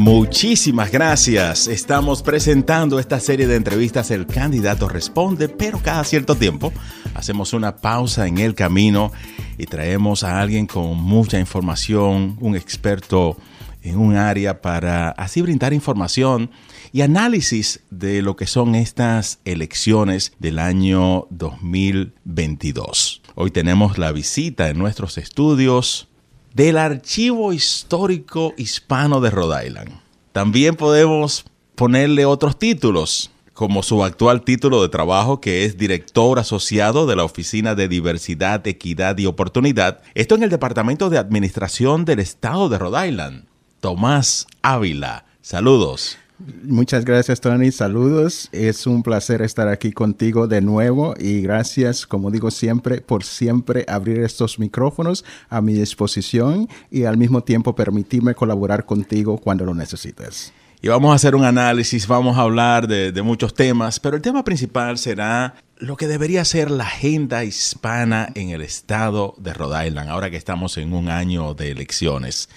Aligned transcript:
Muchísimas 0.00 0.90
gracias. 0.90 1.68
Estamos 1.68 2.22
presentando 2.22 2.98
esta 2.98 3.20
serie 3.20 3.46
de 3.46 3.56
entrevistas 3.56 4.10
El 4.10 4.26
candidato 4.26 4.88
responde, 4.88 5.50
pero 5.50 5.78
cada 5.78 6.04
cierto 6.04 6.36
tiempo 6.36 6.72
hacemos 7.12 7.52
una 7.52 7.76
pausa 7.76 8.26
en 8.26 8.38
el 8.38 8.54
camino 8.54 9.12
y 9.58 9.66
traemos 9.66 10.24
a 10.24 10.40
alguien 10.40 10.66
con 10.66 10.96
mucha 10.96 11.38
información, 11.38 12.38
un 12.40 12.56
experto 12.56 13.36
en 13.82 13.98
un 13.98 14.16
área 14.16 14.62
para 14.62 15.10
así 15.10 15.42
brindar 15.42 15.74
información 15.74 16.50
y 16.92 17.02
análisis 17.02 17.80
de 17.90 18.22
lo 18.22 18.36
que 18.36 18.46
son 18.46 18.76
estas 18.76 19.40
elecciones 19.44 20.32
del 20.38 20.60
año 20.60 21.26
2022. 21.28 23.20
Hoy 23.34 23.50
tenemos 23.50 23.98
la 23.98 24.12
visita 24.12 24.70
en 24.70 24.78
nuestros 24.78 25.18
estudios 25.18 26.09
del 26.54 26.78
Archivo 26.78 27.52
Histórico 27.52 28.54
Hispano 28.56 29.20
de 29.20 29.30
Rhode 29.30 29.66
Island. 29.66 29.90
También 30.32 30.76
podemos 30.76 31.44
ponerle 31.74 32.24
otros 32.26 32.58
títulos, 32.58 33.30
como 33.52 33.82
su 33.82 34.02
actual 34.04 34.42
título 34.42 34.80
de 34.82 34.88
trabajo, 34.88 35.40
que 35.40 35.64
es 35.64 35.76
director 35.76 36.38
asociado 36.38 37.06
de 37.06 37.16
la 37.16 37.24
Oficina 37.24 37.74
de 37.74 37.88
Diversidad, 37.88 38.66
Equidad 38.66 39.18
y 39.18 39.26
Oportunidad. 39.26 40.00
Esto 40.14 40.34
en 40.34 40.42
el 40.42 40.50
Departamento 40.50 41.10
de 41.10 41.18
Administración 41.18 42.04
del 42.04 42.20
Estado 42.20 42.68
de 42.68 42.78
Rhode 42.78 43.08
Island. 43.08 43.44
Tomás 43.80 44.46
Ávila. 44.62 45.24
Saludos. 45.42 46.18
Muchas 46.64 47.04
gracias, 47.04 47.40
Tony. 47.40 47.70
Saludos. 47.70 48.48
Es 48.52 48.86
un 48.86 49.02
placer 49.02 49.42
estar 49.42 49.68
aquí 49.68 49.92
contigo 49.92 50.46
de 50.46 50.62
nuevo 50.62 51.14
y 51.18 51.42
gracias, 51.42 52.06
como 52.06 52.30
digo 52.30 52.50
siempre, 52.50 53.02
por 53.02 53.24
siempre 53.24 53.84
abrir 53.86 54.20
estos 54.20 54.58
micrófonos 54.58 55.24
a 55.50 55.60
mi 55.60 55.74
disposición 55.74 56.68
y 56.90 57.04
al 57.04 57.18
mismo 57.18 57.42
tiempo 57.42 57.74
permitirme 57.74 58.34
colaborar 58.34 58.86
contigo 58.86 59.36
cuando 59.36 59.66
lo 59.66 59.74
necesites. 59.74 60.52
Y 60.80 60.88
vamos 60.88 61.12
a 61.12 61.16
hacer 61.16 61.34
un 61.34 61.44
análisis, 61.44 62.06
vamos 62.06 62.38
a 62.38 62.40
hablar 62.40 62.88
de, 62.88 63.12
de 63.12 63.22
muchos 63.22 63.52
temas, 63.52 64.00
pero 64.00 64.16
el 64.16 64.22
tema 64.22 64.42
principal 64.42 64.96
será 64.96 65.56
lo 65.76 65.98
que 65.98 66.06
debería 66.06 66.42
ser 66.46 66.70
la 66.70 66.84
agenda 66.84 67.44
hispana 67.44 68.30
en 68.34 68.48
el 68.48 68.62
estado 68.62 69.34
de 69.36 69.52
Rhode 69.52 69.88
Island, 69.88 70.08
ahora 70.08 70.30
que 70.30 70.38
estamos 70.38 70.78
en 70.78 70.94
un 70.94 71.10
año 71.10 71.52
de 71.52 71.70
elecciones. 71.70 72.48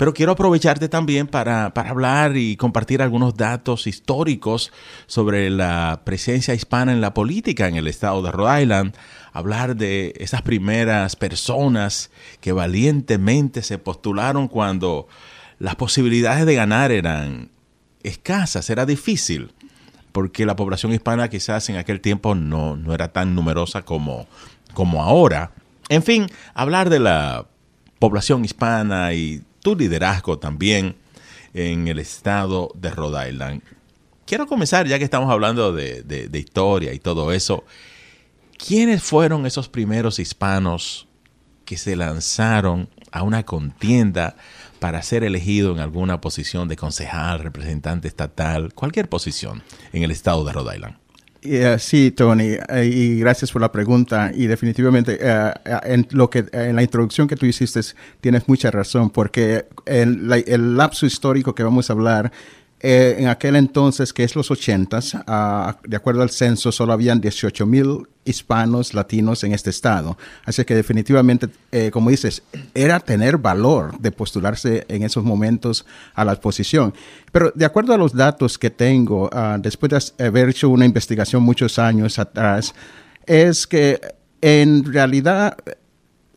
Pero 0.00 0.14
quiero 0.14 0.32
aprovecharte 0.32 0.88
también 0.88 1.26
para, 1.26 1.66
hablar 1.66 2.34
y 2.38 2.56
compartir 2.56 3.02
algunos 3.02 3.36
datos 3.36 3.86
históricos 3.86 4.72
sobre 5.06 5.50
la 5.50 6.00
presencia 6.06 6.54
hispana 6.54 6.92
en 6.92 7.02
la 7.02 7.12
política 7.12 7.68
en 7.68 7.76
el 7.76 7.86
estado 7.86 8.22
de 8.22 8.32
Rhode 8.32 8.62
Island, 8.62 8.94
hablar 9.34 9.76
de 9.76 10.14
esas 10.16 10.40
primeras 10.40 11.16
personas 11.16 12.10
que 12.40 12.52
valientemente 12.52 13.60
se 13.60 13.76
postularon 13.76 14.48
cuando 14.48 15.06
las 15.58 15.76
posibilidades 15.76 16.46
de 16.46 16.54
ganar 16.54 16.92
eran 16.92 17.50
escasas, 18.02 18.70
era 18.70 18.86
difícil, 18.86 19.52
porque 20.12 20.46
la 20.46 20.56
población 20.56 20.94
hispana 20.94 21.28
quizás 21.28 21.68
en 21.68 21.76
aquel 21.76 22.00
tiempo 22.00 22.34
no, 22.34 22.74
no 22.74 22.94
era 22.94 23.12
tan 23.12 23.34
numerosa 23.34 23.82
como, 23.82 24.26
como 24.72 25.02
ahora. 25.02 25.52
En 25.90 26.02
fin, 26.02 26.26
hablar 26.54 26.88
de 26.88 27.00
la 27.00 27.44
población 27.98 28.46
hispana 28.46 29.12
y 29.12 29.42
tu 29.60 29.76
liderazgo 29.76 30.38
también 30.38 30.96
en 31.54 31.88
el 31.88 31.98
estado 31.98 32.70
de 32.74 32.90
Rhode 32.90 33.30
Island. 33.30 33.62
Quiero 34.26 34.46
comenzar, 34.46 34.86
ya 34.86 34.98
que 34.98 35.04
estamos 35.04 35.30
hablando 35.30 35.72
de, 35.72 36.30
historia 36.32 36.92
y 36.92 36.98
todo 36.98 37.32
eso, 37.32 37.64
¿quiénes 38.56 39.02
fueron 39.02 39.46
esos 39.46 39.68
primeros 39.68 40.18
hispanos 40.18 41.08
que 41.64 41.76
se 41.76 41.96
lanzaron 41.96 42.88
a 43.10 43.22
una 43.22 43.44
contienda 43.44 44.36
para 44.78 45.02
ser 45.02 45.24
elegido 45.24 45.72
en 45.72 45.80
alguna 45.80 46.20
posición 46.20 46.68
de 46.68 46.76
concejal, 46.76 47.40
representante 47.40 48.08
estatal, 48.08 48.72
cualquier 48.72 49.08
posición 49.08 49.62
en 49.92 50.04
el 50.04 50.10
estado 50.10 50.44
de 50.44 50.52
Rhode 50.52 50.76
Island? 50.76 50.99
Eh, 51.42 51.76
sí, 51.78 52.10
Tony, 52.10 52.56
eh, 52.68 52.84
y 52.84 53.18
gracias 53.20 53.50
por 53.50 53.62
la 53.62 53.72
pregunta. 53.72 54.30
Y 54.34 54.46
definitivamente, 54.46 55.18
eh, 55.20 55.52
en, 55.84 56.06
lo 56.10 56.28
que, 56.28 56.44
en 56.52 56.76
la 56.76 56.82
introducción 56.82 57.26
que 57.26 57.36
tú 57.36 57.46
hiciste, 57.46 57.80
tienes 58.20 58.46
mucha 58.46 58.70
razón, 58.70 59.10
porque 59.10 59.66
el, 59.86 60.30
el 60.46 60.76
lapso 60.76 61.06
histórico 61.06 61.54
que 61.54 61.62
vamos 61.62 61.88
a 61.88 61.94
hablar 61.94 62.30
eh, 62.82 63.16
en 63.18 63.28
aquel 63.28 63.56
entonces, 63.56 64.12
que 64.12 64.24
es 64.24 64.34
los 64.34 64.50
ochentas, 64.50 65.14
uh, 65.14 65.72
de 65.86 65.96
acuerdo 65.96 66.22
al 66.22 66.30
censo, 66.30 66.72
solo 66.72 66.94
habían 66.94 67.20
18 67.20 67.66
mil 67.66 68.08
hispanos 68.24 68.94
latinos 68.94 69.44
en 69.44 69.52
este 69.52 69.68
estado. 69.68 70.16
Así 70.46 70.64
que 70.64 70.74
definitivamente, 70.74 71.48
eh, 71.72 71.90
como 71.92 72.08
dices, 72.08 72.42
era 72.74 72.98
tener 73.00 73.36
valor 73.36 73.98
de 73.98 74.10
postularse 74.12 74.86
en 74.88 75.02
esos 75.02 75.24
momentos 75.24 75.84
a 76.14 76.24
la 76.24 76.40
posición. 76.40 76.94
Pero 77.32 77.52
de 77.54 77.66
acuerdo 77.66 77.92
a 77.92 77.98
los 77.98 78.14
datos 78.14 78.56
que 78.58 78.70
tengo, 78.70 79.26
uh, 79.26 79.60
después 79.60 80.14
de 80.16 80.26
haber 80.26 80.48
hecho 80.48 80.70
una 80.70 80.86
investigación 80.86 81.42
muchos 81.42 81.78
años 81.78 82.18
atrás, 82.18 82.74
es 83.26 83.66
que 83.66 84.00
en 84.40 84.90
realidad 84.90 85.54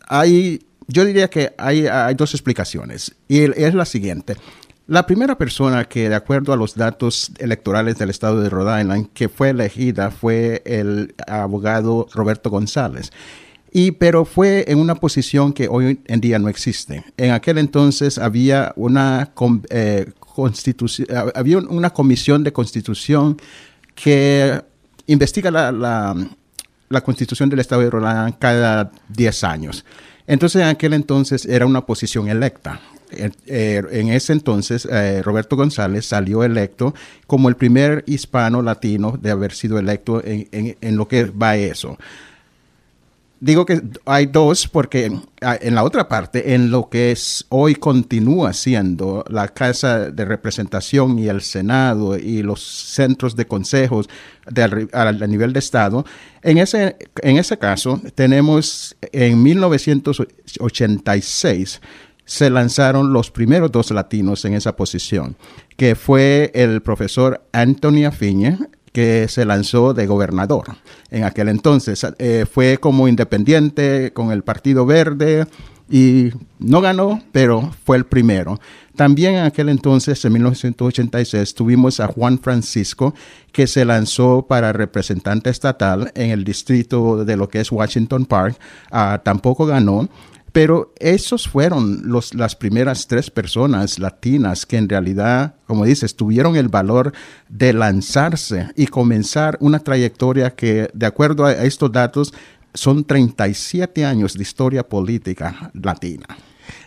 hay, 0.09 0.59
yo 0.87 1.05
diría 1.05 1.29
que 1.29 1.53
hay 1.57 1.87
dos 2.15 2.33
explicaciones. 2.33 3.15
Y 3.29 3.39
es 3.39 3.73
la 3.73 3.85
siguiente. 3.85 4.35
La 4.85 5.05
primera 5.05 5.37
persona 5.37 5.85
que, 5.85 6.09
de 6.09 6.15
acuerdo 6.15 6.51
a 6.51 6.57
los 6.57 6.75
datos 6.75 7.31
electorales 7.37 7.97
del 7.97 8.09
estado 8.09 8.41
de 8.41 8.49
Rhode 8.49 8.81
Island, 8.81 9.07
que 9.13 9.29
fue 9.29 9.51
elegida 9.51 10.11
fue 10.11 10.61
el 10.65 11.15
abogado 11.25 12.07
Roberto 12.13 12.49
González. 12.49 13.11
Y, 13.71 13.91
pero 13.91 14.25
fue 14.25 14.65
en 14.67 14.79
una 14.79 14.95
posición 14.95 15.53
que 15.53 15.69
hoy 15.69 16.01
en 16.05 16.19
día 16.19 16.37
no 16.37 16.49
existe. 16.49 17.03
En 17.15 17.31
aquel 17.31 17.59
entonces 17.59 18.17
había 18.17 18.73
una, 18.75 19.31
eh, 19.69 20.11
había 21.33 21.57
una 21.59 21.89
comisión 21.91 22.43
de 22.43 22.51
constitución 22.51 23.37
que 23.95 24.61
investiga 25.07 25.49
la, 25.49 25.71
la, 25.71 26.13
la 26.89 27.01
constitución 27.01 27.49
del 27.49 27.59
estado 27.59 27.81
de 27.81 27.89
Rhode 27.89 28.09
Island 28.09 28.35
cada 28.37 28.91
10 29.07 29.43
años. 29.45 29.85
Entonces 30.27 30.61
en 30.61 30.67
aquel 30.67 30.93
entonces 30.93 31.45
era 31.45 31.65
una 31.65 31.85
posición 31.85 32.27
electa. 32.27 32.81
Eh, 33.15 33.81
en 33.91 34.09
ese 34.09 34.33
entonces, 34.33 34.87
eh, 34.89 35.21
Roberto 35.23 35.55
González 35.55 36.05
salió 36.05 36.43
electo 36.43 36.93
como 37.27 37.49
el 37.49 37.55
primer 37.55 38.03
hispano 38.07 38.61
latino 38.61 39.17
de 39.21 39.31
haber 39.31 39.53
sido 39.53 39.79
electo 39.79 40.21
en, 40.23 40.97
lo 40.97 41.07
que 41.07 41.25
va 41.25 41.57
eso. 41.57 41.97
Digo 43.39 43.65
que 43.65 43.81
hay 44.05 44.27
dos 44.27 44.67
porque 44.69 45.05
en, 45.05 45.23
la 45.75 45.83
otra 45.83 46.07
parte, 46.07 46.53
en 46.53 46.71
lo 46.71 46.89
que 46.89 47.11
es, 47.11 47.45
hoy 47.49 47.75
continúa 47.75 48.53
siendo 48.53 49.25
la 49.27 49.49
Casa 49.49 50.11
de 50.11 50.23
Representación 50.23 51.19
y 51.19 51.27
el 51.27 51.41
Senado 51.41 52.17
y 52.17 52.41
los 52.41 52.63
centros 52.63 53.35
de 53.35 53.45
consejos 53.45 54.07
a, 54.93 55.11
nivel 55.27 55.51
de 55.51 55.59
Estado, 55.59 56.05
en 56.41 56.57
ese, 56.57 56.95
en 57.21 57.35
ese 57.37 57.57
caso 57.57 57.99
tenemos 58.15 58.95
en 59.11 59.43
1986 59.43 61.81
se 62.25 62.49
lanzaron 62.49 63.13
los 63.13 63.31
primeros 63.31 63.71
dos 63.71 63.91
latinos 63.91 64.45
en 64.45 64.53
esa 64.53 64.75
posición, 64.75 65.35
que 65.77 65.95
fue 65.95 66.51
el 66.53 66.81
profesor 66.81 67.45
Antonio 67.51 68.11
Fiñe, 68.11 68.57
que 68.91 69.27
se 69.27 69.43
lanzó 69.43 69.93
de 69.93 70.05
gobernador 70.05 70.75
en 71.09 71.23
aquel 71.23 71.49
entonces. 71.49 72.05
Eh, 72.19 72.45
fue 72.49 72.77
como 72.77 73.07
independiente 73.07 74.13
con 74.13 74.31
el 74.31 74.43
Partido 74.43 74.85
Verde 74.85 75.47
y 75.89 76.29
no 76.59 76.79
ganó, 76.79 77.21
pero 77.31 77.71
fue 77.85 77.97
el 77.97 78.05
primero. 78.05 78.59
También 78.95 79.35
en 79.35 79.43
aquel 79.43 79.69
entonces, 79.69 80.23
en 80.23 80.33
1986, 80.33 81.55
tuvimos 81.55 81.99
a 81.99 82.07
Juan 82.07 82.39
Francisco, 82.39 83.15
que 83.51 83.65
se 83.65 83.83
lanzó 83.83 84.45
para 84.47 84.71
representante 84.71 85.49
estatal 85.49 86.11
en 86.15 86.29
el 86.29 86.43
distrito 86.43 87.25
de 87.25 87.35
lo 87.35 87.49
que 87.49 87.59
es 87.59 87.71
Washington 87.71 88.25
Park. 88.25 88.57
Ah, 88.91 89.21
tampoco 89.23 89.65
ganó. 89.65 90.07
Pero 90.53 90.93
esos 90.99 91.47
fueron 91.47 92.03
los, 92.05 92.35
las 92.35 92.55
primeras 92.55 93.07
tres 93.07 93.31
personas 93.31 93.97
latinas 93.97 94.67
que 94.67 94.77
en 94.77 94.87
realidad, 94.87 95.55
como 95.65 95.83
dices, 95.83 96.15
tuvieron 96.15 96.55
el 96.55 96.69
valor 96.69 97.11
de 97.49 97.73
lanzarse 97.73 98.69
y 98.75 98.85
comenzar 98.85 99.57
una 99.61 99.79
trayectoria 99.79 100.51
que, 100.55 100.91
de 100.93 101.05
acuerdo 101.07 101.45
a 101.45 101.53
estos 101.53 101.91
datos, 101.91 102.35
son 102.75 103.03
37 103.03 104.05
años 104.05 104.35
de 104.35 104.43
historia 104.43 104.87
política 104.87 105.71
latina. 105.73 106.27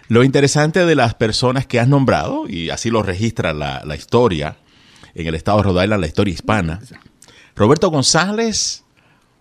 Lo 0.07 0.23
interesante 0.23 0.87
de 0.87 0.95
las 0.95 1.15
personas 1.15 1.67
que 1.67 1.81
has 1.81 1.89
nombrado, 1.89 2.49
y 2.49 2.71
así 2.71 2.89
lo 2.91 3.03
registra 3.03 3.53
la, 3.53 3.83
la 3.85 3.97
historia 3.97 4.57
en 5.15 5.27
el 5.27 5.35
estado 5.35 5.59
de 5.59 5.65
Rhode 5.65 5.85
Island, 5.85 6.01
la 6.01 6.07
historia 6.07 6.35
hispana, 6.35 6.81
Roberto 7.57 7.91
González, 7.91 8.85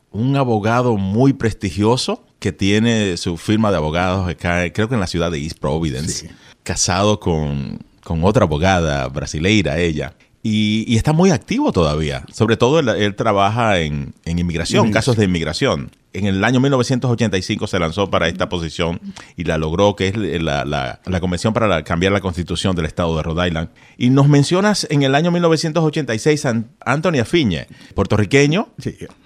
un 0.10 0.36
abogado 0.36 0.98
muy 0.98 1.34
prestigioso, 1.34 2.26
que 2.46 2.54
tiene 2.54 3.18
su 3.18 3.38
firma 3.38 3.72
de 3.72 3.78
abogados 3.78 4.30
acá, 4.30 4.72
creo 4.72 4.88
que 4.88 4.94
en 4.94 5.00
la 5.00 5.08
ciudad 5.08 5.32
de 5.32 5.42
East 5.42 5.58
Providence, 5.58 6.30
casado 6.62 7.20
con, 7.20 7.80
otra 8.22 8.44
abogada 8.44 9.08
brasileira, 9.08 9.80
ella. 9.80 10.14
Y, 10.48 10.96
está 10.96 11.12
muy 11.12 11.32
activo 11.32 11.72
todavía. 11.72 12.24
Sobre 12.32 12.56
todo 12.56 12.80
él, 12.80 13.16
trabaja 13.16 13.80
en, 13.80 14.14
inmigración, 14.26 14.92
casos 14.92 15.18
de 15.18 15.26
inmigración. 15.26 15.90
En 16.14 16.28
el 16.28 16.44
año 16.44 16.60
1985 16.60 17.66
se 17.66 17.80
lanzó 17.80 18.12
para 18.12 18.28
esta 18.28 18.48
posición 18.48 19.02
y 19.36 19.46
la 19.46 19.58
logró, 19.58 19.96
que 19.96 20.10
es 20.10 20.16
la, 20.16 21.00
Convención 21.20 21.52
para 21.52 21.84
cambiar 21.84 22.12
la 22.12 22.22
Constitución 22.22 22.76
del 22.76 22.86
Estado 22.86 23.18
de 23.18 23.24
Rhode 23.24 23.48
Island. 23.48 23.70
Y 23.98 24.12
nos 24.12 24.28
mencionas 24.28 24.86
en 24.92 25.02
el 25.02 25.16
año 25.16 25.32
1986 25.32 26.46
a 26.46 26.64
Anthony 26.82 27.22
Afiñe, 27.22 27.66
puertorriqueño, 27.96 28.70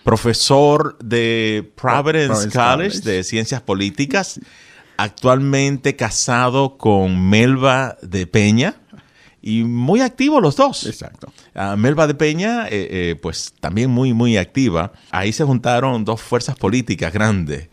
profesor 0.06 0.98
de 1.04 1.70
Providence, 1.76 2.50
College 2.50 3.00
de 3.02 3.26
Ciencias 3.26 3.60
Políticas, 3.62 4.40
actualmente 4.96 5.98
casado 5.98 6.78
con 6.78 7.30
Melba 7.30 7.98
de 8.02 8.26
Peña 8.26 8.78
y 9.42 9.64
muy 9.64 10.02
activos 10.02 10.42
los 10.42 10.56
dos. 10.56 10.86
Exacto. 10.86 11.32
Melba 11.78 12.08
de 12.08 12.16
Peña, 12.16 12.68
eh, 12.68 12.88
eh, 12.92 13.16
pues 13.22 13.54
también 13.60 13.90
muy, 13.90 14.14
muy 14.14 14.38
activa. 14.38 14.92
Ahí 15.12 15.32
se 15.32 15.44
juntaron 15.44 16.04
dos 16.06 16.22
fuerzas 16.22 16.56
políticas 16.56 17.14
grandes. 17.14 17.70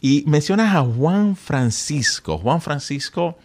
Y 0.00 0.24
mencionas 0.26 0.74
a 0.74 0.82
Juan 0.82 1.36
Francisco. 1.36 2.38
Juan 2.38 2.60
Francisco 2.60 3.38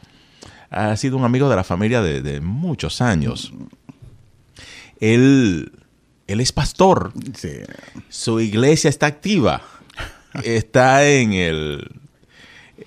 ha 0.69 0.95
sido 0.97 1.17
un 1.17 1.23
amigo 1.23 1.49
de 1.49 1.55
la 1.55 1.63
familia 1.63 2.01
de, 2.01 2.41
muchos 2.41 3.01
años. 3.01 3.53
Él, 4.99 5.71
él 6.27 6.41
es 6.41 6.51
pastor. 6.51 7.13
Sí. 7.35 7.59
Su 8.09 8.39
iglesia 8.39 8.89
está 8.89 9.05
activa. 9.07 9.61
Está 10.43 11.05
en 11.05 11.33
el 11.33 12.00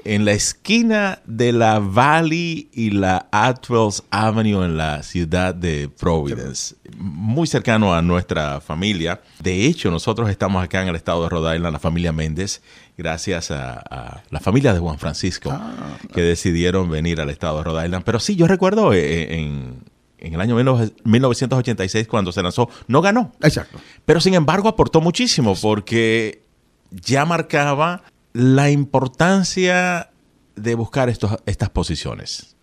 en 0.05 0.25
la 0.25 0.33
esquina 0.33 1.21
de 1.25 1.53
la 1.53 1.79
Valley 1.79 2.69
y 2.73 2.91
la 2.91 3.29
Atwells 3.31 4.03
Avenue 4.11 4.65
en 4.65 4.77
la 4.77 5.03
ciudad 5.03 5.55
de 5.55 5.89
Providence, 5.89 6.75
muy 6.97 7.47
cercano 7.47 7.95
a 7.95 8.03
nuestra 8.03 8.61
familia. 8.61 9.21
De 9.41 9.67
hecho, 9.67 9.91
nosotros 9.91 10.31
estamos 10.31 10.63
acá 10.63 10.83
en 10.83 10.89
el 10.89 10.97
estado 10.97 11.23
de 11.23 11.29
Rhode 11.29 11.57
Island, 11.57 11.73
la 11.73 11.79
familia 11.79 12.13
Méndez, 12.13 12.63
gracias 12.97 13.51
a, 13.51 14.23
la 14.31 14.41
familia 14.41 14.73
de 14.73 14.81
Juan 14.81 14.99
Francisco, 14.99 15.51
ah. 15.53 15.99
que 16.13 16.23
decidieron 16.23 16.91
venir 16.91 17.21
al 17.21 17.31
estado 17.31 17.59
de 17.59 17.65
Rhode 17.65 17.85
Island. 17.85 18.05
Pero 18.05 18.21
sí, 18.21 18.37
yo 18.37 18.47
recuerdo 18.47 18.93
eh, 18.93 19.39
en, 19.39 19.85
en 20.19 20.35
el 20.35 20.41
año 20.41 20.57
1986 20.57 22.09
cuando 22.09 22.33
se 22.33 22.43
lanzó, 22.43 22.69
no 22.89 23.03
ganó. 23.03 23.33
Exacto. 23.43 23.79
Pero 24.05 24.21
sin 24.21 24.35
embargo 24.35 24.69
aportó 24.69 25.01
muchísimo 25.01 25.55
porque 25.61 26.43
ya 26.91 27.25
marcaba 27.25 28.03
la 28.35 28.71
importancia 28.71 30.11
de 30.57 30.75
buscar 30.75 31.09
estos, 31.09 31.37
estas 31.47 31.71
posiciones. 31.71 32.55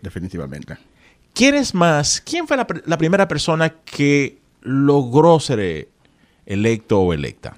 definitivamente. 0.00 0.76
¿Quién 1.34 1.54
es 1.54 1.74
más? 1.74 2.20
¿Quién 2.20 2.46
fue 2.46 2.56
la, 2.56 2.66
primera 2.98 3.28
persona 3.28 3.70
que 3.70 4.38
logró 4.62 5.40
ser 5.40 5.88
electo 6.46 7.00
o 7.00 7.12
electa? 7.12 7.56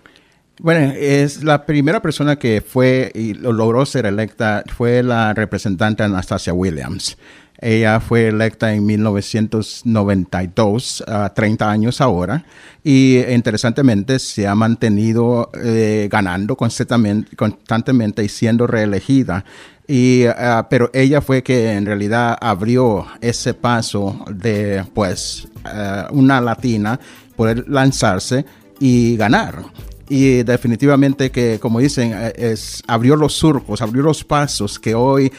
Bueno, 0.61 0.93
es 0.97 1.45
la 1.45 1.65
primera 1.65 2.03
persona 2.03 2.37
que 2.37 2.61
fue 2.61 3.13
y 3.15 3.35
logró 3.35 3.87
ser 3.87 4.07
electa 4.07 4.65
fue 4.77 5.05
la 5.05 5.33
representante 5.33 6.03
Anastasia 6.03 6.53
Williams. 6.53 7.17
Ella 7.61 7.99
fue 8.01 8.29
electa 8.29 8.73
en 8.73 8.87
1992, 8.87 11.05
a 11.07 11.35
30 11.35 11.71
años 11.71 12.01
ahora, 12.01 12.47
y 12.85 13.19
interesantemente 13.19 14.21
se 14.21 14.47
ha 14.47 14.55
mantenido 14.55 15.51
eh, 15.61 16.09
ganando 16.11 16.55
constantemente, 16.57 17.35
constantemente 17.35 18.23
y 18.23 18.29
siendo 18.29 18.69
reelegida. 18.69 19.45
Y, 19.89 20.27
ah, 20.27 20.69
pero 20.71 20.89
ella 20.93 21.21
fue 21.21 21.43
que 21.43 21.73
en 21.73 21.85
realidad 21.87 22.39
abrió 22.41 23.07
ese 23.21 23.55
paso 23.55 24.25
de, 24.31 24.85
pues, 24.95 25.49
ah, 25.65 26.07
una 26.13 26.41
latina 26.41 27.01
poder 27.35 27.69
lanzarse 27.69 28.47
y 28.79 29.17
ganar. 29.17 29.65
Y 30.09 30.43
definitivamente 30.43 31.31
que, 31.31 31.59
como 31.59 31.81
dicen, 31.81 32.13
eh, 32.15 32.33
es, 32.37 32.83
abrió 32.87 33.17
los 33.17 33.35
surcos, 33.35 33.83
abrió 33.83 34.03
los 34.03 34.25
pasos 34.25 34.79
que 34.79 34.95
hoy 34.95 35.31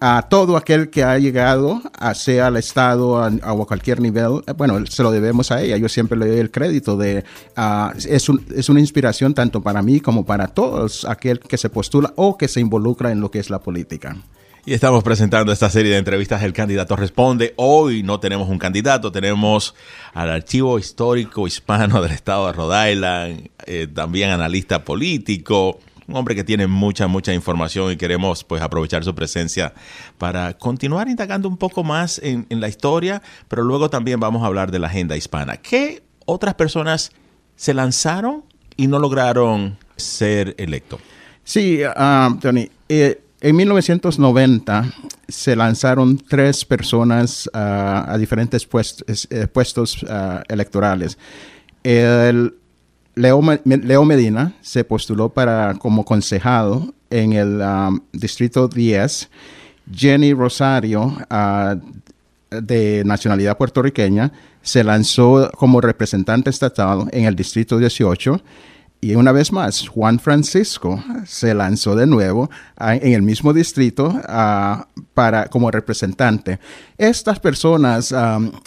a 0.00 0.26
todo 0.28 0.56
aquel 0.56 0.90
que 0.90 1.02
ha 1.02 1.18
llegado, 1.18 1.80
a 1.98 2.14
sea 2.14 2.48
al 2.48 2.56
Estado 2.56 3.18
a, 3.18 3.26
a, 3.26 3.66
cualquier 3.66 4.00
nivel, 4.00 4.42
eh, 4.46 4.52
bueno, 4.52 4.84
se 4.86 5.02
lo 5.02 5.10
debemos 5.10 5.50
a 5.50 5.62
ella. 5.62 5.76
Yo 5.76 5.88
siempre 5.88 6.18
le 6.18 6.26
doy 6.28 6.38
el 6.38 6.50
crédito 6.50 6.96
de, 6.96 7.24
uh, 7.56 7.96
es, 7.96 8.28
es 8.54 8.68
una 8.68 8.80
inspiración 8.80 9.34
tanto 9.34 9.62
para 9.62 9.82
mí 9.82 10.00
como 10.00 10.24
para 10.24 10.48
todos 10.48 11.04
aquel 11.04 11.40
que 11.40 11.56
se 11.56 11.70
postula 11.70 12.12
o 12.16 12.36
que 12.36 12.48
se 12.48 12.60
involucra 12.60 13.10
en 13.12 13.20
lo 13.20 13.30
que 13.30 13.38
es 13.38 13.50
la 13.50 13.60
política. 13.60 14.16
Y 14.68 14.74
estamos 14.74 15.04
presentando 15.04 15.52
esta 15.52 15.70
serie 15.70 15.92
de 15.92 15.98
entrevistas 15.98 16.42
El 16.42 16.52
Candidato 16.52 16.96
Responde. 16.96 17.54
Hoy 17.54 18.02
no 18.02 18.18
tenemos 18.18 18.48
un 18.48 18.58
candidato, 18.58 19.12
tenemos 19.12 19.76
al 20.12 20.28
Archivo 20.28 20.80
Histórico 20.80 21.46
Hispano 21.46 22.02
del 22.02 22.10
Estado 22.10 22.48
de 22.48 22.52
Rhode 22.52 22.92
Island, 22.92 23.50
eh, 23.64 23.86
también 23.86 24.30
analista 24.30 24.82
político, 24.82 25.78
un 26.08 26.16
hombre 26.16 26.34
que 26.34 26.44
tiene 26.44 26.66
mucha, 26.66 27.06
mucha 27.06 27.34
información 27.34 27.92
y 27.92 27.96
queremos 27.96 28.44
pues 28.44 28.62
aprovechar 28.62 29.04
su 29.04 29.14
presencia 29.14 29.74
para 30.18 30.54
continuar 30.54 31.08
indagando 31.08 31.48
un 31.48 31.56
poco 31.56 31.82
más 31.84 32.20
en, 32.22 32.46
la 32.48 32.68
historia, 32.68 33.22
pero 33.48 33.62
luego 33.64 33.90
también 33.90 34.20
vamos 34.20 34.42
a 34.42 34.46
hablar 34.46 34.70
de 34.70 34.78
la 34.78 34.86
agenda 34.86 35.16
hispana. 35.16 35.56
¿Qué 35.56 36.02
otras 36.24 36.54
personas 36.54 37.12
se 37.56 37.74
lanzaron 37.74 38.44
y 38.76 38.86
no 38.86 38.98
lograron 38.98 39.78
ser 39.96 40.54
electo? 40.58 40.98
Sí, 41.44 41.80
uh, 41.84 42.36
Tony. 42.38 42.70
Eh, 42.88 43.20
en 43.40 43.54
1990 43.54 44.92
se 45.28 45.54
lanzaron 45.54 46.16
tres 46.18 46.64
personas 46.64 47.48
uh, 47.52 47.58
a 48.10 48.16
diferentes 48.18 48.64
puestos, 48.64 49.28
eh, 49.30 49.46
puestos 49.46 50.02
uh, 50.04 50.40
electorales. 50.48 51.18
El 51.82 52.54
Leo, 53.16 54.04
Medina 54.04 54.52
se 54.60 54.84
postuló 54.84 55.30
para 55.30 55.74
como 55.78 56.04
concejado 56.04 56.92
en 57.08 57.32
el 57.32 57.62
um, 57.62 57.98
distrito 58.12 58.68
10. 58.68 59.30
Jenny 59.90 60.34
Rosario, 60.34 61.16
uh, 61.30 61.80
de 62.50 63.02
nacionalidad 63.06 63.56
puertorriqueña, 63.56 64.32
se 64.60 64.84
lanzó 64.84 65.50
como 65.56 65.80
representante 65.80 66.50
estatal 66.50 67.08
en 67.10 67.24
el 67.24 67.34
distrito 67.34 67.78
18 67.78 68.38
y 69.00 69.14
una 69.14 69.30
vez 69.30 69.52
más, 69.52 69.88
Juan 69.88 70.18
Francisco 70.18 71.02
se 71.26 71.54
lanzó 71.54 71.94
de 71.94 72.06
nuevo 72.06 72.50
en 72.80 73.12
el 73.12 73.22
mismo 73.22 73.52
distrito 73.52 74.20
para, 75.14 75.46
como 75.46 75.70
representante. 75.70 76.58
Estas 76.98 77.38
personas, 77.38 78.14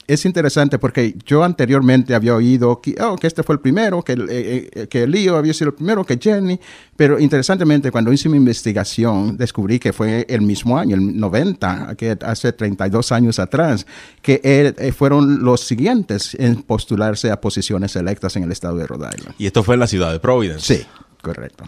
es 0.07 0.25
interesante 0.25 0.77
porque 0.77 1.15
yo 1.25 1.43
anteriormente 1.43 2.13
había 2.13 2.35
oído 2.35 2.79
que, 2.79 2.95
oh, 3.01 3.15
este 3.21 3.43
fue 3.43 3.55
el 3.55 3.61
primero, 3.61 4.03
que, 4.03 4.13
eh, 4.13 4.69
eh, 4.71 4.87
que 4.87 5.07
Leo 5.07 5.35
había 5.35 5.53
sido 5.53 5.71
el 5.71 5.75
primero, 5.75 6.05
que 6.05 6.19
Jenny, 6.21 6.59
pero 6.99 7.17
interesantemente 7.17 7.91
cuando 7.91 8.11
hice 8.11 8.27
mi 8.27 8.35
investigación 8.35 9.37
descubrí 9.37 9.79
que 9.79 9.93
fue 9.93 10.25
el 10.27 10.41
mismo 10.41 10.77
año, 10.77 10.97
el 10.97 11.17
90, 11.17 11.95
que 11.95 12.17
hace 12.25 12.51
32 12.51 13.13
años 13.13 13.39
atrás, 13.39 13.87
que 14.21 14.41
eh, 14.43 14.91
fueron 14.91 15.41
los 15.41 15.61
siguientes 15.61 16.35
en 16.35 16.61
postularse 16.61 17.31
a 17.31 17.39
posiciones 17.39 17.95
electas 17.95 18.35
en 18.35 18.43
el 18.43 18.51
estado 18.51 18.75
de 18.75 18.85
Rhode 18.85 19.11
Island. 19.15 19.33
Y 19.37 19.45
esto 19.45 19.63
fue 19.63 19.75
en 19.75 19.79
la 19.79 19.87
ciudad 19.87 20.11
de 20.11 20.19
Providence. 20.19 20.75
Sí, 20.75 20.85
correcto. 21.21 21.63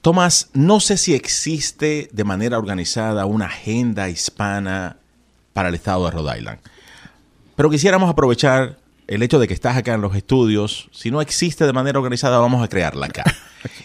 Tomás, 0.00 0.48
no 0.52 0.78
sé 0.78 0.96
si 0.96 1.12
existe 1.12 2.08
de 2.12 2.22
manera 2.22 2.56
organizada 2.56 3.26
una 3.26 3.46
agenda 3.46 4.08
hispana 4.08 4.96
para 5.52 5.70
el 5.70 5.74
estado 5.74 6.04
de 6.04 6.12
Rhode 6.12 6.38
Island, 6.38 6.60
pero 7.56 7.68
quisiéramos 7.68 8.08
aprovechar 8.08 8.78
el 9.06 9.22
hecho 9.22 9.38
de 9.38 9.48
que 9.48 9.54
estás 9.54 9.76
acá 9.76 9.94
en 9.94 10.00
los 10.00 10.16
estudios. 10.16 10.88
Si 10.92 11.10
no 11.10 11.20
existe 11.20 11.66
de 11.66 11.72
manera 11.72 11.98
organizada, 11.98 12.38
vamos 12.38 12.62
a 12.62 12.68
crearla 12.68 13.06
acá. 13.06 13.24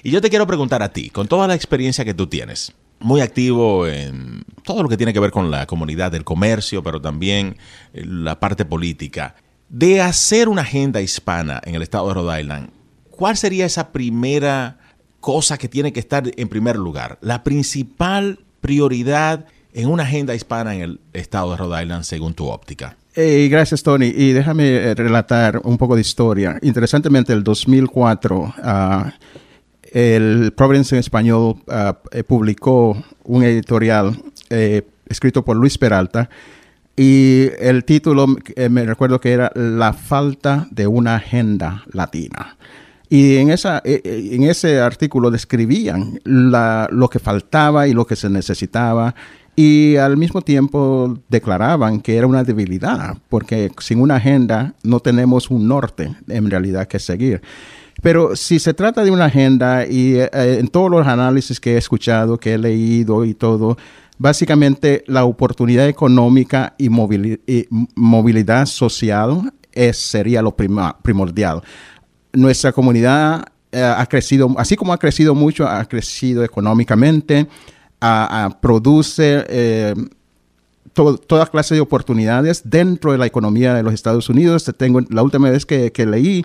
Y 0.04 0.12
yo 0.12 0.20
te 0.20 0.30
quiero 0.30 0.46
preguntar 0.46 0.84
a 0.84 0.92
ti, 0.92 1.10
con 1.10 1.30
toda 1.30 1.48
la 1.48 1.56
experiencia 1.56 2.04
que 2.04 2.14
tú 2.14 2.28
tienes, 2.28 2.74
muy 3.00 3.22
activo 3.22 3.88
en 3.88 4.44
todo 4.64 4.84
lo 4.84 4.90
que 4.90 4.98
tiene 4.98 5.14
que 5.14 5.22
ver 5.22 5.32
con 5.32 5.50
la 5.50 5.66
comunidad 5.68 6.12
del 6.12 6.26
comercio, 6.26 6.84
pero 6.84 7.02
también 7.02 7.56
la 7.94 8.42
parte 8.42 8.66
política, 8.66 9.36
de 9.70 10.02
hacer 10.02 10.50
una 10.50 10.64
agenda 10.64 11.02
hispana 11.02 11.62
en 11.64 11.76
el 11.76 11.82
estado 11.82 12.10
de 12.10 12.14
Rhode 12.16 12.42
Island, 12.42 12.72
¿cuál 13.10 13.38
sería 13.38 13.66
esa 13.66 13.94
primera 13.94 14.80
cosa 15.22 15.58
que 15.58 15.70
tiene 15.70 15.94
que 15.94 16.02
estar 16.02 16.30
en 16.36 16.50
primer 16.50 16.76
lugar? 16.76 17.18
La 17.22 17.44
principal 17.44 18.40
prioridad 18.60 19.46
en 19.74 19.90
una 19.90 20.04
agenda 20.04 20.36
hispana 20.36 20.76
en 20.76 20.82
el 20.82 21.00
estado 21.14 21.52
de 21.52 21.58
Rhode 21.58 21.84
Island 21.84 22.04
según 22.04 22.34
tu 22.34 22.48
óptica. 22.48 22.98
Gracias, 23.16 23.84
Tony. 23.84 24.08
Y 24.16 24.32
déjame 24.34 24.76
eh, 24.76 24.96
relatar 24.96 25.62
un 25.64 25.78
poco 25.78 25.96
de 25.96 26.02
historia. 26.02 26.58
Interesantemente, 26.62 27.34
el 27.34 27.44
2004, 27.44 28.54
ah, 28.64 29.14
el 29.84 30.54
Providence 30.56 30.96
en 30.96 31.00
Español 31.00 31.56
ah, 31.68 31.98
eh, 32.12 32.24
publicó 32.24 33.02
un 33.24 33.44
editorial 33.44 34.22
eh, 34.50 34.84
escrito 35.08 35.44
por 35.44 35.58
Luis 35.58 35.78
Peralta 35.78 36.30
y 36.96 37.50
el 37.60 37.86
título, 37.86 38.28
me 38.70 38.86
recuerdo 38.86 39.22
que 39.22 39.32
era 39.32 39.52
La 39.56 39.94
falta 39.94 40.68
de 40.70 40.86
una 40.86 41.16
agenda 41.16 41.86
latina. 41.94 42.58
Y 43.08 43.38
en, 43.38 43.52
esa, 43.52 43.82
en 43.86 44.44
ese 44.44 44.82
artículo 44.82 45.32
describían 45.32 46.20
lo 46.26 47.10
que 47.10 47.20
faltaba 47.20 47.88
y 47.88 47.94
lo 47.94 48.06
que 48.06 48.18
se 48.18 48.30
necesitaba. 48.30 49.16
Y 49.62 49.98
al 49.98 50.16
mismo 50.16 50.42
tiempo 50.42 51.20
declaraban 51.28 52.00
que 52.00 52.16
era 52.16 52.26
una 52.26 52.46
debilidad, 52.46 53.18
porque 53.28 53.70
sin 53.80 54.00
una 54.00 54.16
agenda 54.16 54.74
no 54.84 55.02
tenemos 55.02 55.52
un 55.52 55.68
norte 55.68 56.16
en 56.30 56.50
realidad 56.50 56.88
que 56.88 56.98
seguir. 56.98 57.42
Pero 58.02 58.38
si 58.38 58.58
se 58.58 58.74
trata 58.74 59.04
de 59.04 59.12
una 59.12 59.26
agenda 59.26 59.86
y 59.86 60.16
eh, 60.16 60.30
en 60.32 60.70
todos 60.70 60.90
los 60.90 61.06
análisis 61.06 61.60
que 61.60 61.74
he 61.74 61.78
escuchado, 61.78 62.38
que 62.38 62.54
he 62.54 62.58
leído 62.58 63.26
y 63.26 63.34
todo, 63.34 63.78
básicamente 64.18 65.04
la 65.08 65.26
oportunidad 65.26 65.90
económica 65.90 66.74
y, 66.78 66.88
movilidad 66.88 68.66
social 68.66 69.52
es, 69.74 69.98
sería 69.98 70.42
lo 70.42 70.56
primordial. 70.56 71.64
Nuestra 72.32 72.72
comunidad 72.72 73.44
eh, 73.74 73.84
ha 73.84 74.06
crecido, 74.06 74.56
así 74.58 74.78
como 74.78 74.94
ha 74.94 74.98
crecido 74.98 75.36
mucho, 75.36 75.68
ha 75.68 75.84
crecido 75.84 76.46
económicamente, 76.46 77.46
produce 78.62 79.46
eh, 79.50 79.94
toda 80.94 81.46
clase 81.48 81.76
de 81.76 81.82
oportunidades 81.82 82.62
dentro 82.66 83.12
de 83.12 83.18
la 83.18 83.26
economía 83.26 83.74
de 83.74 83.84
los 83.84 83.94
Estados 83.94 84.30
Unidos. 84.30 84.66
Tengo, 84.78 85.02
la 85.10 85.24
última 85.24 85.50
vez 85.50 85.66
que, 85.66 86.06
leí, 86.06 86.44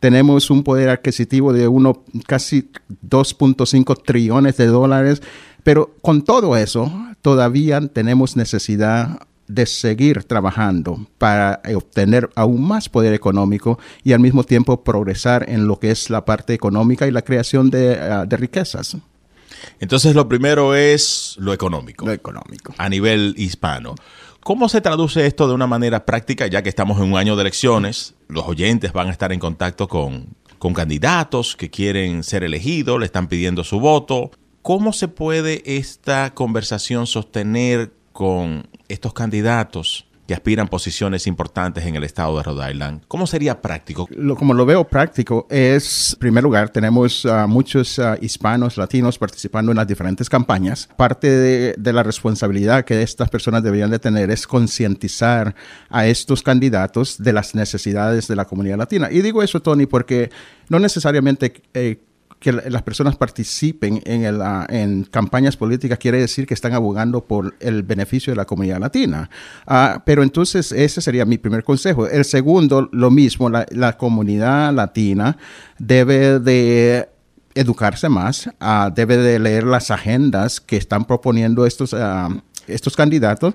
tenemos 0.00 0.50
un 0.50 0.62
poder 0.62 0.88
adquisitivo 0.88 1.52
de 1.52 1.68
uno 1.68 2.04
casi 2.26 2.70
2.5 3.08 4.02
trillones 4.04 4.56
de 4.56 4.66
dólares, 4.66 5.22
pero 5.62 5.94
con 6.02 6.22
todo 6.22 6.56
eso 6.56 6.92
todavía 7.22 7.80
tenemos 7.80 8.36
necesidad 8.36 9.20
de 9.48 9.66
seguir 9.66 10.24
trabajando 10.24 11.06
para 11.18 11.60
obtener 11.74 12.28
aún 12.34 12.66
más 12.66 12.88
poder 12.88 13.14
económico 13.14 13.78
y 14.02 14.12
al 14.12 14.20
mismo 14.20 14.42
tiempo 14.42 14.82
progresar 14.82 15.48
en 15.48 15.68
lo 15.68 15.78
que 15.78 15.92
es 15.92 16.10
la 16.10 16.24
parte 16.24 16.52
económica 16.52 17.06
y 17.06 17.12
la 17.12 17.22
creación 17.22 17.70
de, 17.70 17.94
ah, 17.94 18.26
de 18.26 18.36
riquezas. 18.36 18.96
Entonces 19.80 20.14
lo 20.14 20.28
primero 20.28 20.74
es 20.74 21.36
lo 21.38 21.52
económico. 21.52 22.06
Lo 22.06 22.12
económico. 22.12 22.74
A 22.78 22.88
nivel 22.88 23.34
hispano. 23.36 23.94
¿Cómo 24.40 24.68
se 24.68 24.80
traduce 24.80 25.26
esto 25.26 25.48
de 25.48 25.54
una 25.54 25.66
manera 25.66 26.06
práctica, 26.06 26.46
ya 26.46 26.62
que 26.62 26.68
estamos 26.68 26.98
en 26.98 27.12
un 27.12 27.18
año 27.18 27.34
de 27.34 27.42
elecciones? 27.42 28.14
Los 28.28 28.46
oyentes 28.46 28.92
van 28.92 29.08
a 29.08 29.10
estar 29.10 29.32
en 29.32 29.40
contacto 29.40 29.88
con, 29.88 30.28
con 30.58 30.72
candidatos 30.72 31.56
que 31.56 31.68
quieren 31.68 32.22
ser 32.22 32.44
elegidos, 32.44 33.00
le 33.00 33.06
están 33.06 33.26
pidiendo 33.26 33.64
su 33.64 33.80
voto. 33.80 34.30
¿Cómo 34.62 34.92
se 34.92 35.08
puede 35.08 35.62
esta 35.76 36.32
conversación 36.32 37.06
sostener 37.06 37.92
con 38.12 38.68
estos 38.88 39.12
candidatos 39.12 40.06
que 40.26 40.34
aspiran 40.34 40.68
posiciones 40.68 41.26
importantes 41.26 41.84
en 41.84 41.96
el 41.96 42.04
estado 42.04 42.36
de 42.36 42.42
Rhode 42.42 42.70
Island. 42.70 43.02
¿Cómo 43.08 43.26
sería 43.26 43.60
práctico? 43.60 44.08
Lo, 44.10 44.36
como 44.36 44.54
lo 44.54 44.66
veo 44.66 44.84
práctico 44.84 45.46
es, 45.50 46.14
en 46.14 46.18
primer 46.18 46.44
lugar, 46.44 46.70
tenemos 46.70 47.24
uh, 47.24 47.46
muchos 47.46 47.98
uh, 47.98 48.16
hispanos, 48.20 48.76
latinos 48.76 49.18
participando 49.18 49.72
en 49.72 49.76
las 49.76 49.86
diferentes 49.86 50.28
campañas. 50.28 50.88
Parte 50.96 51.30
de, 51.30 51.74
de, 51.78 51.92
la 51.92 52.02
responsabilidad 52.02 52.84
que 52.84 53.02
estas 53.02 53.30
personas 53.30 53.62
deberían 53.62 53.90
de 53.90 53.98
tener 53.98 54.30
es 54.30 54.46
concientizar 54.46 55.54
a 55.88 56.06
estos 56.06 56.42
candidatos 56.42 57.22
de 57.22 57.32
las 57.32 57.54
necesidades 57.54 58.28
de 58.28 58.36
la 58.36 58.44
comunidad 58.44 58.78
latina. 58.78 59.08
Y 59.10 59.22
digo 59.22 59.42
eso, 59.42 59.60
Tony, 59.62 59.86
porque 59.86 60.30
no 60.68 60.78
necesariamente 60.78 61.62
eh, 61.74 62.00
que 62.46 62.52
las 62.52 62.82
personas 62.82 63.16
participen 63.16 64.00
en, 64.04 64.40
ah, 64.40 64.68
en, 64.68 65.02
campañas 65.02 65.56
políticas 65.56 65.98
quiere 65.98 66.20
decir 66.20 66.46
que 66.46 66.54
están 66.54 66.74
abogando 66.74 67.24
por 67.24 67.56
el 67.58 67.82
beneficio 67.82 68.32
de 68.32 68.36
la 68.36 68.44
comunidad 68.44 68.78
latina. 68.78 69.28
Ah, 69.66 70.04
pero 70.06 70.22
entonces 70.22 70.70
ese 70.70 71.00
sería 71.00 71.24
mi 71.24 71.38
primer 71.38 71.64
consejo. 71.64 72.06
El 72.06 72.24
segundo, 72.24 72.88
lo 72.92 73.10
mismo, 73.10 73.50
la, 73.50 73.96
comunidad 73.98 74.72
latina 74.72 75.36
debe 75.80 76.38
de 76.38 77.08
educarse 77.56 78.08
más, 78.08 78.48
ah, 78.60 78.92
debe 78.94 79.16
de 79.16 79.40
leer 79.40 79.64
las 79.64 79.90
agendas 79.90 80.60
que 80.60 80.76
están 80.76 81.04
proponiendo 81.04 81.66
estos, 81.66 81.96
estos 82.68 82.94
candidatos 82.94 83.54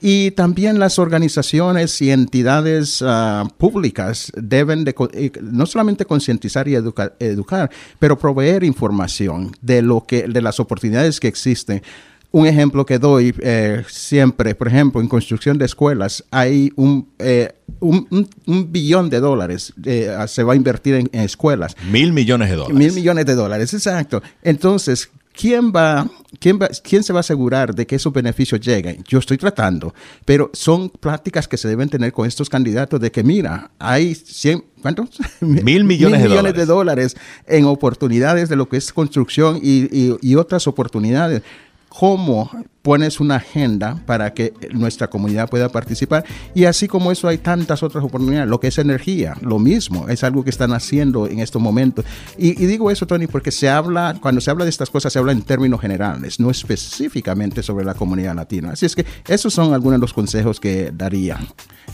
y 0.00 0.30
también 0.32 0.78
las 0.78 0.98
organizaciones 0.98 2.00
y 2.02 2.10
entidades 2.10 3.02
ah, 3.04 3.48
públicas 3.58 4.30
deben 4.36 4.84
de 4.84 4.94
eh, 5.12 5.32
no 5.40 5.66
solamente 5.66 6.04
concientizar 6.04 6.68
y 6.68 6.74
educar, 6.74 7.70
pero 7.98 8.18
proveer 8.18 8.64
información 8.64 9.56
de 9.62 9.82
lo 9.82 10.04
que 10.06 10.28
de 10.28 10.42
las 10.42 10.60
oportunidades 10.60 11.20
que 11.20 11.28
existen. 11.28 11.82
Un 12.32 12.46
ejemplo 12.46 12.84
que 12.84 12.98
doy 12.98 13.34
eh, 13.40 13.82
siempre, 13.88 14.54
por 14.54 14.68
ejemplo, 14.68 15.00
en 15.00 15.08
construcción 15.08 15.56
de 15.56 15.64
escuelas 15.64 16.22
hay 16.30 16.70
un, 16.76 17.08
eh, 17.18 17.54
un, 17.80 18.28
billón 18.70 19.08
de 19.08 19.20
dólares 19.20 19.72
se 20.26 20.42
va 20.42 20.52
a 20.52 20.56
invertir 20.56 20.96
en, 20.96 21.08
en, 21.12 21.22
escuelas. 21.22 21.76
Mil 21.90 22.12
millones 22.12 22.50
de 22.50 22.56
dólares. 22.56 22.76
Mil 22.76 22.92
millones 22.92 23.24
de 23.24 23.34
dólares, 23.34 23.72
exacto. 23.72 24.22
Entonces, 24.42 25.08
¿quién 25.36 25.70
va, 25.70 26.08
quién 26.40 26.58
va, 26.60 26.68
quién 26.82 27.02
se 27.02 27.12
va 27.12 27.18
a 27.18 27.20
asegurar 27.20 27.74
de 27.74 27.86
que 27.86 27.96
esos 27.96 28.12
beneficios 28.12 28.60
lleguen? 28.60 29.04
Yo 29.06 29.18
estoy 29.18 29.36
tratando, 29.36 29.94
pero 30.24 30.50
son 30.52 30.88
prácticas 30.88 31.46
que 31.46 31.56
se 31.56 31.68
deben 31.68 31.88
tener 31.88 32.12
con 32.12 32.26
estos 32.26 32.48
candidatos 32.48 33.00
de 33.00 33.12
que, 33.12 33.22
mira, 33.22 33.70
hay 33.78 34.14
100, 34.14 34.64
¿cuántos? 34.82 35.10
Mil 35.40 35.84
millones, 35.84 36.20
Mil 36.20 36.30
millones 36.30 36.54
de, 36.54 36.66
dólares. 36.66 37.16
en 37.46 37.66
oportunidades 37.66 38.48
de 38.48 38.56
lo 38.56 38.68
que 38.68 38.78
es 38.78 38.92
construcción 38.92 39.60
y, 39.62 40.16
y 40.20 40.34
otras 40.34 40.66
oportunidades. 40.66 41.42
¿Cómo 41.88 42.50
pones 42.86 43.18
una 43.18 43.34
agenda 43.34 44.00
para 44.06 44.32
que 44.32 44.54
nuestra 44.70 45.10
comunidad 45.10 45.48
pueda 45.50 45.68
participar. 45.70 46.24
Y 46.54 46.66
así 46.66 46.86
como 46.86 47.10
eso 47.10 47.26
hay 47.26 47.38
tantas 47.38 47.82
otras 47.82 48.04
oportunidades, 48.04 48.48
lo 48.48 48.60
que 48.60 48.68
es 48.68 48.78
energía, 48.78 49.34
lo 49.40 49.58
mismo, 49.58 50.08
es 50.08 50.22
algo 50.22 50.44
que 50.44 50.50
están 50.50 50.72
haciendo 50.72 51.26
en 51.26 51.40
estos 51.40 51.60
momentos. 51.60 52.04
Y, 52.38 52.54
digo 52.54 52.88
eso, 52.92 53.04
Tony, 53.04 53.26
porque 53.26 53.50
se 53.50 53.68
habla, 53.68 54.16
cuando 54.20 54.40
se 54.40 54.52
habla 54.52 54.62
de 54.62 54.70
estas 54.70 54.88
cosas, 54.88 55.12
se 55.12 55.18
habla 55.18 55.32
en 55.32 55.42
términos 55.42 55.80
generales, 55.80 56.38
no 56.38 56.48
específicamente 56.48 57.60
sobre 57.60 57.84
la 57.84 57.94
comunidad 57.94 58.36
latina. 58.36 58.70
Así 58.70 58.86
es 58.86 58.94
que 58.94 59.04
esos 59.26 59.52
son 59.52 59.74
algunos 59.74 59.98
de 59.98 60.02
los 60.02 60.12
consejos 60.12 60.60
que 60.60 60.92
daría. 60.94 61.40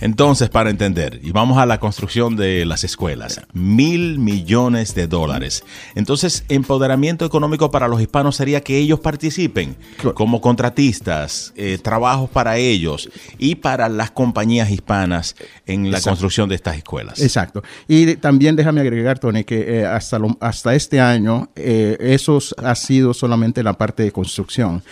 Entonces, 0.03 0.51
para 0.51 0.69
entender, 0.69 1.21
y 1.23 1.31
vamos 1.31 1.57
a 1.57 1.65
la 1.65 1.81
construcción 1.81 2.37
de 2.37 2.67
las 2.67 2.85
escuelas, 2.85 3.41
mil 3.55 4.19
millones 4.19 4.95
de 4.95 5.07
dólares. 5.07 5.65
Entonces, 5.95 6.45
empoderamiento 6.49 7.25
económico 7.25 7.71
para 7.71 7.89
los 7.89 8.01
hispanos 8.01 8.37
sería 8.37 8.63
que 8.63 8.77
ellos 8.77 9.01
participen 9.01 9.77
como 10.15 10.41
contratistas 10.41 10.82
eh, 11.57 11.79
trabajos 11.83 12.31
para 12.31 12.57
ellos 12.57 13.09
y 13.39 13.57
para 13.57 13.89
las 13.89 14.11
compañías 14.11 14.71
hispanas 14.71 15.37
en 15.67 15.91
la 15.91 16.01
construcción 16.01 16.49
de 16.49 16.55
estas 16.55 16.77
escuelas. 16.77 17.21
Exacto. 17.21 17.63
Y 17.89 18.17
también 18.17 18.57
déjame 18.57 18.81
agregar, 18.81 19.19
Tony, 19.19 19.45
que 19.45 19.81
eh, 19.81 19.87
hasta, 19.87 20.19
hasta 20.41 20.75
este 20.75 21.01
año 21.01 21.51
eh, 21.57 21.97
eso 22.01 22.39
ha 22.59 22.75
sido 22.75 23.15
solamente 23.15 23.63
la 23.63 23.75
parte 23.75 24.03
de 24.03 24.13
construcción 24.13 24.83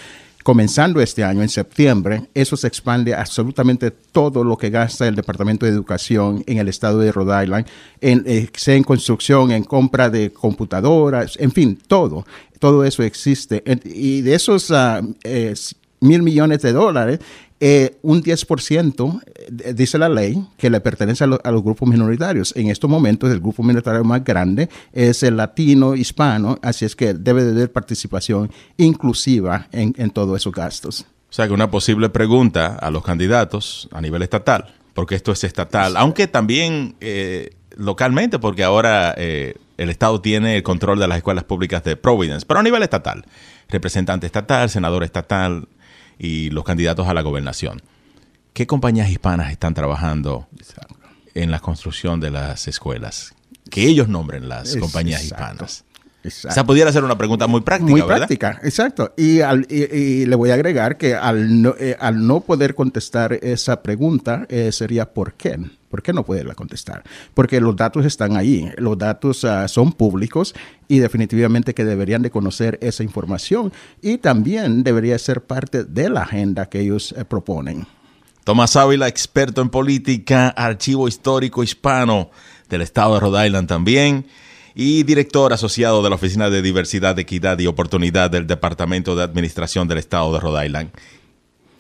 comenzando 0.42 1.00
este 1.00 1.22
año, 1.22 1.42
en 1.42 1.48
septiembre, 1.48 2.28
eso 2.34 2.56
se 2.56 2.66
expande 2.66 3.14
absolutamente 3.14 3.90
todo 3.90 4.42
lo 4.42 4.56
que 4.56 4.70
gasta 4.70 5.06
el 5.06 5.14
Departamento 5.14 5.66
de 5.66 5.72
Educación 5.72 6.42
en 6.46 6.58
el 6.58 6.68
estado 6.68 6.98
de 6.98 7.12
Rhode 7.12 7.44
Island, 7.44 7.66
en, 8.00 8.50
sea 8.54 8.74
en 8.74 8.82
construcción, 8.82 9.50
en 9.50 9.64
compra 9.64 10.08
de 10.08 10.32
computadoras, 10.32 11.36
en 11.38 11.52
fin, 11.52 11.78
todo. 11.86 12.24
Todo 12.58 12.84
eso 12.84 13.02
existe. 13.02 13.62
Y 13.84 14.20
de 14.20 14.34
esos 14.34 14.70
uh, 14.70 15.14
mil 16.00 16.22
millones 16.22 16.62
de 16.62 16.72
dólares, 16.72 17.20
eh, 17.62 17.98
un 18.00 18.22
10% 18.22 19.20
eh, 19.64 19.74
dice 19.74 19.98
la 19.98 20.08
ley 20.08 20.42
que 20.56 20.70
le 20.70 20.80
pertenece 20.80 21.24
a, 21.24 21.26
los 21.26 21.62
grupos 21.62 21.86
minoritarios. 21.86 22.54
En 22.56 22.70
estos 22.70 22.88
momentos 22.88 23.30
el 23.30 23.38
grupo 23.38 23.62
minoritario 23.62 24.02
más 24.02 24.24
grande 24.24 24.70
es 24.94 25.22
el 25.22 25.36
latino 25.36 25.94
hispano, 25.94 26.58
así 26.62 26.86
es 26.86 26.96
que 26.96 27.12
debe 27.12 27.44
de 27.44 27.50
haber 27.50 27.70
participación 27.70 28.50
inclusiva 28.78 29.68
en, 29.72 29.92
todos 30.10 30.40
esos 30.40 30.54
gastos. 30.54 31.02
O 31.28 31.32
sea 31.32 31.46
que 31.46 31.52
una 31.52 31.70
posible 31.70 32.08
pregunta 32.08 32.76
a 32.76 32.90
los 32.90 33.04
candidatos 33.04 33.90
a 33.92 34.00
nivel 34.00 34.22
estatal, 34.22 34.74
porque 34.94 35.14
esto 35.14 35.30
es 35.30 35.44
estatal, 35.44 35.98
aunque 35.98 36.26
también 36.28 36.96
eh, 37.00 37.50
localmente, 37.76 38.38
porque 38.38 38.64
ahora 38.64 39.12
el 39.12 39.90
Estado 39.90 40.22
tiene 40.22 40.56
el 40.56 40.62
control 40.62 40.98
de 40.98 41.08
las 41.08 41.18
escuelas 41.18 41.44
públicas 41.44 41.84
de 41.84 41.96
Providence, 41.96 42.46
pero 42.46 42.60
a 42.60 42.62
nivel 42.62 42.82
estatal, 42.82 43.26
representante 43.68 44.24
estatal, 44.24 44.70
senador 44.70 45.04
estatal, 45.04 45.68
y 46.20 46.50
los 46.50 46.64
candidatos 46.64 47.08
a 47.08 47.14
la 47.14 47.22
gobernación. 47.22 47.80
¿Qué 48.52 48.66
compañías 48.66 49.08
hispanas 49.08 49.50
están 49.50 49.72
trabajando 49.72 50.46
en 51.34 51.50
la 51.50 51.60
construcción 51.60 52.20
de 52.20 52.30
las 52.30 52.68
escuelas? 52.68 53.34
Que 53.70 53.86
ellos 53.86 54.08
nombren 54.08 54.48
las 54.48 54.76
compañías 54.76 55.24
hispanas. 55.24 55.84
Exacto. 56.22 56.48
O 56.48 56.54
sea, 56.54 56.64
pudiera 56.64 56.92
ser 56.92 57.02
una 57.02 57.16
pregunta 57.16 57.46
muy 57.46 57.62
práctica. 57.62 57.90
Muy 57.90 58.02
práctica, 58.02 58.60
exacto. 58.62 59.14
Y, 59.16 59.40
le 60.26 60.36
voy 60.36 60.50
a 60.50 60.54
agregar 60.54 60.98
que 60.98 61.14
al 61.14 61.62
no, 61.62 61.74
eh, 61.78 61.96
al 61.98 62.26
no 62.26 62.40
poder 62.40 62.74
contestar 62.74 63.32
esa 63.32 63.82
pregunta 63.82 64.46
eh, 64.48 64.70
sería 64.72 65.12
¿por 65.12 65.34
qué? 65.34 65.58
¿Por 65.88 66.02
qué 66.02 66.12
no 66.12 66.24
poderla 66.24 66.54
contestar? 66.54 67.02
Porque 67.34 67.60
los 67.60 67.74
datos 67.74 68.04
están 68.04 68.36
ahí, 68.36 68.70
los 68.76 68.96
datos 68.96 69.44
ah, 69.44 69.66
son 69.66 69.92
públicos 69.92 70.54
y 70.88 70.98
definitivamente 70.98 71.74
que 71.74 71.84
deberían 71.84 72.22
de 72.22 72.30
conocer 72.30 72.78
esa 72.80 73.02
información 73.02 73.72
y 74.00 74.18
también 74.18 74.84
debería 74.84 75.18
ser 75.18 75.42
parte 75.42 75.84
de 75.84 76.10
la 76.10 76.22
agenda 76.22 76.66
que 76.66 76.80
ellos 76.80 77.14
eh, 77.16 77.24
proponen. 77.24 77.86
Tomás 78.44 78.76
Ávila, 78.76 79.08
experto 79.08 79.62
en 79.62 79.68
política, 79.70 80.48
archivo 80.48 81.08
histórico 81.08 81.62
hispano 81.62 82.30
del 82.68 82.82
estado 82.82 83.14
de 83.14 83.20
Rhode 83.20 83.46
Island 83.46 83.68
también 83.68 84.26
y 84.74 85.02
director 85.02 85.52
asociado 85.52 86.02
de 86.02 86.10
la 86.10 86.16
Oficina 86.16 86.50
de 86.50 86.62
Diversidad, 86.62 87.18
Equidad 87.18 87.58
y 87.58 87.66
Oportunidad 87.66 88.30
del 88.30 88.46
Departamento 88.46 89.16
de 89.16 89.24
Administración 89.24 89.88
del 89.88 89.98
Estado 89.98 90.32
de 90.32 90.40
Rhode 90.40 90.66
Island. 90.66 90.90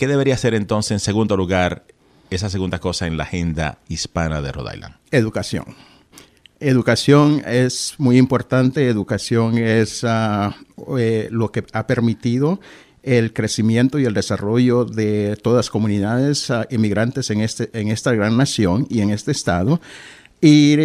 ¿qué 0.00 0.06
debería 0.06 0.34
ser 0.38 0.54
entonces 0.54 0.92
en 0.92 0.98
segundo 0.98 1.36
lugar 1.36 1.84
esa 2.30 2.48
segunda 2.48 2.78
cosa 2.78 3.06
en 3.06 3.18
la 3.18 3.24
agenda 3.24 3.80
hispana 3.86 4.40
de 4.40 4.50
Rhode 4.50 4.76
Island? 4.76 4.94
Educación. 5.10 5.76
Educación 6.58 7.42
es 7.46 7.96
muy 7.98 8.16
importante, 8.16 8.88
educación 8.88 9.58
es 9.58 10.02
eh, 10.02 11.28
lo 11.30 11.52
que 11.52 11.66
ha 11.74 11.86
permitido 11.86 12.60
el 13.02 13.34
crecimiento 13.34 13.98
y 13.98 14.06
el 14.06 14.14
desarrollo 14.14 14.86
de 14.86 15.36
todas 15.42 15.66
las 15.66 15.70
comunidades 15.70 16.48
uh, 16.48 16.64
inmigrantes 16.70 17.28
en, 17.28 17.42
este, 17.42 17.68
en 17.78 17.88
esta 17.88 18.14
gran 18.14 18.38
nación 18.38 18.86
y 18.88 19.02
en 19.02 19.10
este 19.10 19.32
estado. 19.32 19.82
Y 20.40 20.76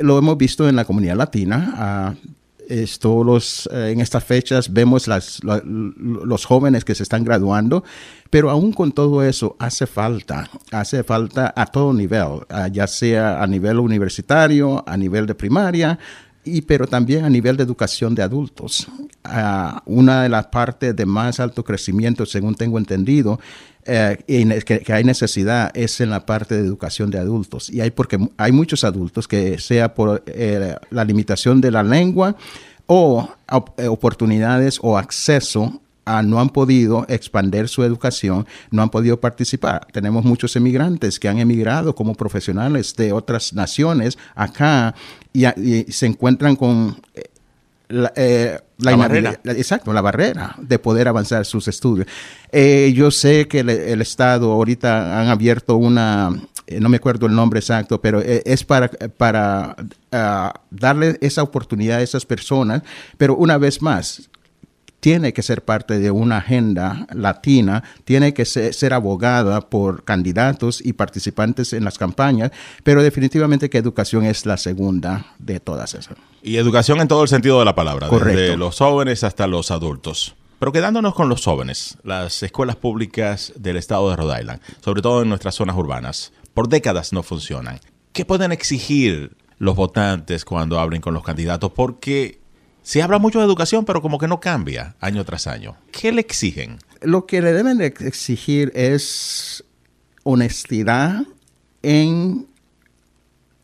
lo 0.00 0.18
hemos 0.18 0.38
visto 0.38 0.68
en 0.68 0.76
la 0.76 0.84
comunidad 0.84 1.16
latina. 1.16 2.16
Uh, 2.16 2.32
esto, 2.68 3.22
los, 3.22 3.66
uh, 3.66 3.76
en 3.76 4.00
estas 4.00 4.24
fechas 4.24 4.72
vemos 4.72 5.06
las, 5.06 5.44
la, 5.44 5.60
los 5.64 6.46
jóvenes 6.46 6.84
que 6.84 6.94
se 6.94 7.02
están 7.02 7.24
graduando, 7.24 7.84
pero 8.30 8.48
aún 8.48 8.72
con 8.72 8.92
todo 8.92 9.22
eso 9.22 9.56
hace 9.58 9.86
falta, 9.86 10.48
hace 10.70 11.02
falta 11.02 11.52
a 11.54 11.66
todo 11.66 11.92
nivel, 11.92 12.40
ya 12.70 12.86
sea 12.86 13.42
a 13.42 13.46
nivel 13.46 13.78
universitario, 13.78 14.82
a 14.86 14.96
nivel 14.96 15.26
de 15.26 15.34
primaria, 15.34 15.98
y 16.44 16.62
pero 16.62 16.86
también 16.86 17.24
a 17.24 17.30
nivel 17.30 17.56
de 17.56 17.62
educación 17.62 18.14
de 18.14 18.22
adultos. 18.22 18.88
Uh, 19.24 19.78
una 19.86 20.22
de 20.22 20.28
las 20.28 20.46
partes 20.46 20.94
de 20.96 21.06
más 21.06 21.38
alto 21.40 21.64
crecimiento, 21.64 22.26
según 22.26 22.54
tengo 22.54 22.78
entendido, 22.78 23.38
eh, 23.84 24.18
que, 24.64 24.92
hay 24.92 25.04
necesidad 25.04 25.70
es 25.74 26.00
en 26.00 26.10
la 26.10 26.26
parte 26.26 26.56
de 26.56 26.66
educación 26.66 27.10
de 27.10 27.18
adultos. 27.18 27.70
Y 27.70 27.80
hay 27.80 27.90
porque 27.90 28.18
hay 28.36 28.52
muchos 28.52 28.84
adultos 28.84 29.28
que 29.28 29.58
sea 29.58 29.94
por 29.94 30.22
eh, 30.26 30.74
la 30.90 31.04
limitación 31.04 31.60
de 31.60 31.70
la 31.70 31.82
lengua 31.82 32.36
o 32.86 33.28
oportunidades 33.88 34.78
o 34.82 34.98
acceso 34.98 35.80
Ah, 36.04 36.22
no 36.22 36.40
han 36.40 36.48
podido 36.48 37.06
expandir 37.08 37.68
su 37.68 37.84
educación, 37.84 38.44
no 38.72 38.82
han 38.82 38.90
podido 38.90 39.20
participar. 39.20 39.86
Tenemos 39.92 40.24
muchos 40.24 40.56
emigrantes 40.56 41.20
que 41.20 41.28
han 41.28 41.38
emigrado 41.38 41.94
como 41.94 42.14
profesionales 42.14 42.96
de 42.96 43.12
otras 43.12 43.52
naciones 43.52 44.18
acá 44.34 44.96
y, 45.32 45.46
y 45.46 45.84
se 45.92 46.06
encuentran 46.06 46.56
con 46.56 46.96
eh, 47.14 47.30
la, 47.88 48.12
eh, 48.16 48.58
la, 48.78 48.90
la 48.90 48.96
barrera. 48.96 49.40
Exacto, 49.44 49.92
la 49.92 50.00
barrera 50.00 50.56
de 50.58 50.78
poder 50.80 51.06
avanzar 51.06 51.44
sus 51.44 51.68
estudios. 51.68 52.08
Eh, 52.50 52.92
yo 52.96 53.12
sé 53.12 53.46
que 53.46 53.60
el, 53.60 53.70
el, 53.70 54.00
Estado 54.00 54.50
ahorita 54.50 55.20
han 55.20 55.28
abierto 55.28 55.76
una, 55.76 56.30
no 56.80 56.88
me 56.88 56.96
acuerdo 56.96 57.26
el 57.26 57.34
nombre 57.34 57.60
exacto, 57.60 58.00
pero 58.00 58.20
es 58.20 58.64
para, 58.64 58.88
para 58.88 59.76
uh, 59.78 60.58
darle 60.70 61.16
esa 61.20 61.44
oportunidad 61.44 61.98
a 61.98 62.02
esas 62.02 62.26
personas, 62.26 62.82
pero 63.18 63.36
una 63.36 63.56
vez 63.56 63.80
más, 63.82 64.28
tiene 65.02 65.32
que 65.32 65.42
ser 65.42 65.64
parte 65.64 65.98
de 65.98 66.12
una 66.12 66.36
agenda 66.36 67.08
latina, 67.12 67.82
tiene 68.04 68.32
que 68.34 68.44
ser, 68.44 68.72
ser, 68.72 68.94
abogada 68.94 69.60
por 69.60 70.04
candidatos 70.04 70.80
y 70.80 70.92
participantes 70.92 71.72
en 71.72 71.82
las 71.82 71.98
campañas, 71.98 72.52
pero 72.84 73.02
definitivamente 73.02 73.68
que 73.68 73.78
educación 73.78 74.24
es 74.24 74.46
la 74.46 74.56
segunda 74.56 75.34
de 75.40 75.58
todas 75.58 75.94
esas. 75.94 76.16
Y 76.40 76.56
educación 76.56 77.00
en 77.00 77.08
todo 77.08 77.24
el 77.24 77.28
sentido 77.28 77.58
de 77.58 77.64
la 77.64 77.74
palabra, 77.74 78.06
Correcto. 78.06 78.40
desde 78.40 78.56
los 78.56 78.78
jóvenes 78.78 79.24
hasta 79.24 79.48
los 79.48 79.72
adultos. 79.72 80.36
Pero 80.60 80.70
quedándonos 80.70 81.14
con 81.14 81.28
los 81.28 81.44
jóvenes, 81.44 81.98
las 82.04 82.40
escuelas 82.44 82.76
públicas 82.76 83.52
del 83.56 83.78
estado 83.78 84.08
de 84.08 84.14
Rhode 84.14 84.40
Island, 84.40 84.60
sobre 84.84 85.02
todo 85.02 85.22
en 85.22 85.28
nuestras 85.28 85.56
zonas 85.56 85.74
urbanas, 85.74 86.32
por 86.54 86.68
décadas 86.68 87.12
no 87.12 87.24
funcionan. 87.24 87.80
¿Qué 88.12 88.24
pueden 88.24 88.52
exigir 88.52 89.36
los 89.58 89.74
votantes 89.74 90.44
cuando 90.44 90.78
hablen 90.78 91.00
con 91.00 91.12
los 91.12 91.24
candidatos? 91.24 91.72
Porque 91.72 92.41
se 92.82 93.02
habla 93.02 93.18
mucho 93.18 93.38
de 93.38 93.44
educación, 93.44 93.84
pero 93.84 94.02
como 94.02 94.18
que 94.18 94.28
no 94.28 94.40
cambia 94.40 94.96
año 95.00 95.24
tras 95.24 95.46
año. 95.46 95.76
¿Qué 95.92 96.12
le 96.12 96.20
exigen? 96.20 96.78
Lo 97.00 97.26
que 97.26 97.40
le 97.40 97.52
deben 97.52 97.78
de 97.78 97.86
exigir 97.86 98.72
es 98.74 99.64
honestidad 100.24 101.22
en 101.82 102.46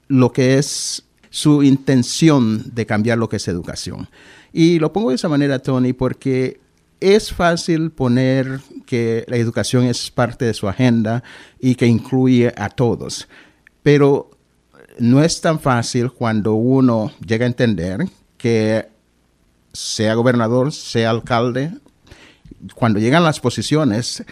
lo 0.09 0.33
que 0.33 0.59
es 0.59 1.05
su 1.31 1.63
intención 1.63 2.75
de 2.75 2.87
cambiar 2.87 3.19
lo 3.19 3.29
que 3.29 3.37
es 3.37 3.49
educación. 3.49 4.09
Y 4.53 4.79
lo 4.79 4.93
pongo 4.93 5.11
de 5.11 5.17
esa 5.17 5.29
manera, 5.29 5.59
Tony, 5.59 5.93
porque 5.93 6.61
es 7.01 7.33
fácil 7.33 7.91
poner 7.91 8.61
que 8.87 9.25
la 9.29 9.37
educación 9.37 9.85
es 9.85 10.11
parte 10.11 10.45
de 10.45 10.55
su 10.55 10.69
agenda 10.69 11.23
y 11.61 11.75
que 11.75 11.87
incluye 11.87 12.53
a 12.57 12.69
todos, 12.71 13.29
pero 13.83 14.31
no 14.99 15.23
es 15.23 15.41
tan 15.41 15.61
fácil 15.61 16.11
cuando 16.11 16.55
uno 16.55 17.13
llega 17.25 17.45
a 17.45 17.49
entender 17.49 18.09
que 18.37 18.89
sea 19.73 20.15
gobernador, 20.15 20.73
sea 20.73 21.11
alcalde, 21.11 21.73
cuando 22.75 22.99
llegan 22.99 23.25
las 23.25 23.41
posiciones, 23.41 24.25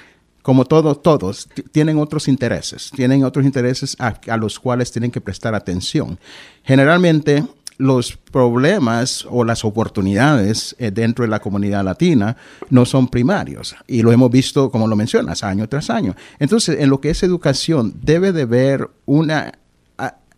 como 0.43 0.65
todos, 0.65 1.03
todos 1.03 1.49
tienen 1.73 1.99
otros 1.99 2.29
intereses, 2.29 2.91
tienen 2.95 3.25
otros 3.25 3.45
intereses 3.45 3.97
a, 3.99 4.37
los 4.37 4.61
cuales 4.61 4.93
tienen 4.93 5.11
que 5.11 5.21
prestar 5.21 5.55
atención. 5.55 6.19
Generalmente 6.63 7.45
los 7.79 8.17
problemas 8.17 9.27
o 9.29 9.45
las 9.45 9.65
oportunidades 9.65 10.75
eh, 10.79 10.91
dentro 10.91 11.25
de 11.25 11.29
la 11.29 11.41
comunidad 11.41 11.85
latina 11.85 12.37
no 12.71 12.87
son 12.87 13.09
primarios 13.09 13.77
y 13.87 14.03
lo 14.03 14.13
hemos 14.13 14.31
visto, 14.31 14.71
como 14.71 14.87
lo 14.87 14.97
mencionas, 14.97 15.43
año 15.43 15.69
tras 15.69 15.91
año. 15.91 16.15
Entonces, 16.39 16.81
en 16.81 16.91
lo 16.91 17.01
que 17.01 17.11
es 17.11 17.23
educación, 17.23 17.95
debe 18.03 18.33
de 18.33 18.43
haber 18.43 18.89
una 19.05 19.53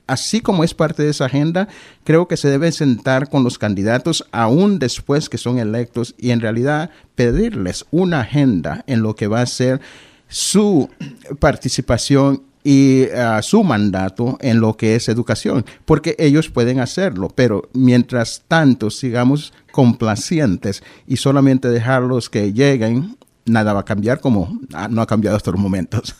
así 0.08 0.40
como 0.40 0.64
es 0.64 0.74
parte 0.74 1.04
de 1.04 1.10
esa 1.10 1.26
agenda, 1.26 1.68
creo 2.02 2.26
que 2.26 2.36
se 2.36 2.50
debe 2.50 2.72
sentar 2.72 3.28
con 3.28 3.44
los 3.44 3.58
candidatos 3.58 4.26
aún 4.32 4.80
después 4.80 5.28
que 5.28 5.38
son 5.38 5.58
electos 5.58 6.16
y 6.18 6.30
en 6.30 6.40
realidad 6.40 6.90
pedirles 7.14 7.84
una 7.92 8.22
agenda 8.22 8.82
en 8.88 9.02
lo 9.02 9.14
que 9.14 9.28
va 9.28 9.42
a 9.42 9.46
ser 9.46 9.80
su 10.26 10.90
participación 11.38 12.42
y 12.64 13.04
uh, 13.04 13.42
su 13.42 13.62
mandato 13.62 14.36
en 14.40 14.60
lo 14.60 14.76
que 14.76 14.96
es 14.96 15.08
educación, 15.08 15.64
porque 15.84 16.16
ellos 16.18 16.50
pueden 16.50 16.80
hacerlo, 16.80 17.30
pero 17.34 17.68
mientras 17.72 18.42
tanto 18.48 18.90
sigamos 18.90 19.52
complacientes 19.70 20.82
y 21.06 21.16
solamente 21.16 21.68
dejarlos 21.68 22.28
que 22.28 22.52
lleguen, 22.52 23.16
nada 23.46 23.72
va 23.72 23.80
a 23.80 23.84
cambiar 23.84 24.20
como 24.20 24.60
no 24.90 25.00
ha 25.00 25.06
cambiado 25.06 25.36
hasta 25.36 25.50
los 25.50 25.60
momentos. 25.60 26.14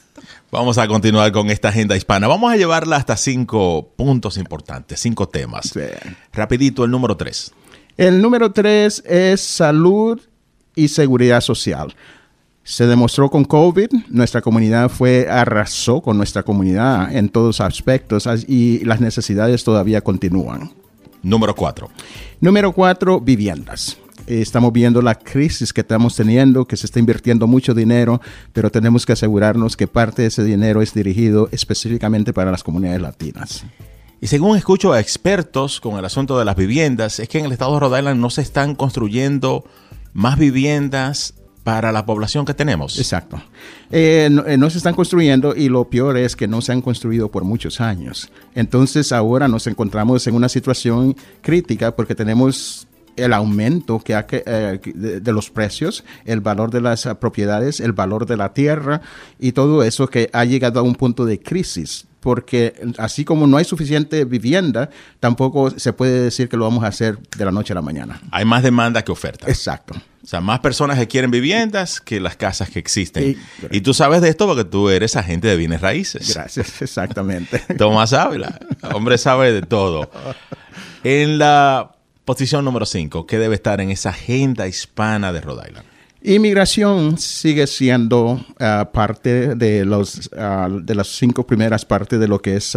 Vamos 0.50 0.78
a 0.78 0.88
continuar 0.88 1.30
con 1.32 1.50
esta 1.50 1.68
agenda 1.68 1.96
hispana. 1.96 2.26
Vamos 2.26 2.52
a 2.52 2.56
llevarla 2.56 2.96
hasta 2.96 3.16
cinco 3.16 3.92
puntos 3.96 4.36
importantes, 4.38 5.00
cinco 5.00 5.28
temas. 5.28 5.70
Sí. 5.70 5.80
Rapidito, 6.32 6.84
el 6.84 6.90
número 6.90 7.16
tres. 7.16 7.52
El 7.96 8.22
número 8.22 8.52
tres 8.52 9.02
es 9.06 9.40
salud 9.40 10.20
y 10.74 10.88
seguridad 10.88 11.40
social. 11.40 11.94
Se 12.62 12.86
demostró 12.86 13.30
con 13.30 13.44
COVID, 13.44 13.88
nuestra 14.08 14.40
comunidad 14.42 14.90
fue, 14.90 15.26
arrasó 15.28 16.02
con 16.02 16.16
nuestra 16.16 16.42
comunidad 16.42 17.14
en 17.14 17.28
todos 17.28 17.60
aspectos 17.60 18.28
y 18.46 18.84
las 18.84 19.00
necesidades 19.00 19.64
todavía 19.64 20.02
continúan. 20.02 20.70
Número 21.22 21.54
cuatro. 21.54 21.90
Número 22.40 22.72
cuatro, 22.72 23.20
viviendas 23.20 23.98
estamos 24.28 24.72
viendo 24.72 25.02
la 25.02 25.14
crisis 25.14 25.72
que 25.72 25.80
estamos 25.80 26.14
teniendo, 26.14 26.66
que 26.66 26.76
se 26.76 26.86
está 26.86 26.98
invirtiendo 26.98 27.46
mucho 27.46 27.74
dinero, 27.74 28.20
pero 28.52 28.70
tenemos 28.70 29.06
que 29.06 29.12
asegurarnos 29.12 29.76
que 29.76 29.86
parte 29.86 30.22
de 30.22 30.28
ese 30.28 30.44
dinero 30.44 30.82
es 30.82 30.92
dirigido 30.94 31.48
específicamente 31.52 32.32
para 32.32 32.50
las 32.50 32.62
comunidades 32.62 33.00
latinas. 33.00 33.64
Y 34.20 34.26
según 34.26 34.56
escucho 34.56 34.92
a 34.92 35.00
expertos 35.00 35.80
con 35.80 35.98
el 35.98 36.04
asunto 36.04 36.38
de 36.38 36.44
las 36.44 36.56
viviendas, 36.56 37.20
es 37.20 37.28
que 37.28 37.38
en 37.38 37.46
el 37.46 37.52
estado 37.52 37.74
de 37.74 37.80
Rhode 37.80 37.98
Island 37.98 38.20
no 38.20 38.30
se 38.30 38.42
están 38.42 38.74
construyendo 38.74 39.64
más 40.12 40.38
viviendas 40.38 41.34
para 41.62 41.92
la 41.92 42.06
población 42.06 42.44
que 42.44 42.54
tenemos. 42.54 42.98
Exacto. 42.98 43.40
Eh, 43.90 44.28
no, 44.30 44.42
no, 44.56 44.70
se 44.70 44.78
están 44.78 44.94
construyendo 44.94 45.54
y 45.54 45.68
lo 45.68 45.84
peor 45.84 46.16
es 46.16 46.34
que 46.34 46.48
no 46.48 46.62
se 46.62 46.72
han 46.72 46.80
construido 46.80 47.30
por 47.30 47.44
muchos 47.44 47.80
años. 47.80 48.30
Entonces 48.54 49.12
ahora 49.12 49.48
nos 49.48 49.66
encontramos 49.66 50.26
en 50.26 50.34
una 50.34 50.48
situación 50.48 51.14
crítica 51.42 51.94
porque 51.94 52.14
tenemos 52.14 52.87
el 53.18 53.32
aumento 53.32 54.00
que 54.00 54.14
ha, 54.14 54.26
eh, 54.30 54.80
de, 54.94 55.20
de, 55.20 55.32
los 55.32 55.50
precios, 55.50 56.04
el 56.24 56.40
valor 56.40 56.70
de 56.70 56.80
las 56.80 57.06
uh, 57.06 57.16
propiedades, 57.16 57.80
el 57.80 57.92
valor 57.92 58.26
de 58.26 58.36
la 58.36 58.54
tierra 58.54 59.00
y 59.38 59.52
todo 59.52 59.82
eso 59.82 60.08
que 60.08 60.30
ha 60.32 60.44
llegado 60.44 60.80
a 60.80 60.82
un 60.82 60.94
punto 60.94 61.24
de 61.24 61.40
crisis. 61.40 62.06
Porque 62.20 62.74
así 62.98 63.24
como 63.24 63.46
no 63.46 63.56
hay 63.58 63.64
suficiente 63.64 64.24
vivienda, 64.24 64.90
tampoco 65.20 65.70
se 65.70 65.92
puede 65.92 66.20
decir 66.20 66.48
que 66.48 66.56
lo 66.56 66.64
vamos 66.64 66.82
a 66.82 66.88
hacer 66.88 67.16
de 67.36 67.44
la 67.44 67.52
noche 67.52 67.72
a 67.72 67.76
la 67.76 67.82
mañana. 67.82 68.20
Hay 68.32 68.44
más 68.44 68.64
demanda 68.64 69.02
que 69.02 69.12
oferta. 69.12 69.46
Exacto. 69.46 69.94
O 70.22 70.26
sea, 70.26 70.40
más 70.40 70.58
personas 70.58 70.98
que 70.98 71.06
quieren 71.06 71.30
viviendas 71.30 72.00
que 72.00 72.18
las 72.18 72.36
casas 72.36 72.70
que 72.70 72.80
existen. 72.80 73.38
Y, 73.70 73.78
y 73.78 73.80
tú 73.82 73.94
sabes 73.94 74.20
de 74.20 74.28
esto 74.28 74.46
porque 74.46 74.64
tú 74.64 74.90
eres 74.90 75.14
agente 75.16 75.46
de 75.46 75.56
bienes 75.56 75.80
raíces. 75.80 76.34
Gracias, 76.34 76.82
exactamente. 76.82 77.60
Tomás 77.78 78.12
Ávila, 78.12 78.58
hombre 78.92 79.16
sabe 79.16 79.52
de 79.52 79.62
todo. 79.62 80.10
En 81.04 81.38
la 81.38 81.92
Posición 82.28 82.62
número 82.62 82.84
5, 82.84 83.26
¿qué 83.26 83.38
debe 83.38 83.54
estar 83.54 83.80
en 83.80 83.90
esa 83.90 84.10
agenda 84.10 84.68
hispana 84.68 85.32
de 85.32 85.40
Rhode 85.40 85.62
Island? 85.66 85.86
Inmigración 86.22 87.16
sigue 87.16 87.66
siendo 87.66 88.32
uh, 88.32 88.92
parte 88.92 89.54
de, 89.54 89.86
los, 89.86 90.30
uh, 90.36 90.78
de 90.78 90.94
las 90.94 91.08
cinco 91.08 91.46
primeras 91.46 91.86
partes 91.86 92.20
de 92.20 92.28
lo 92.28 92.38
que 92.38 92.56
es 92.56 92.76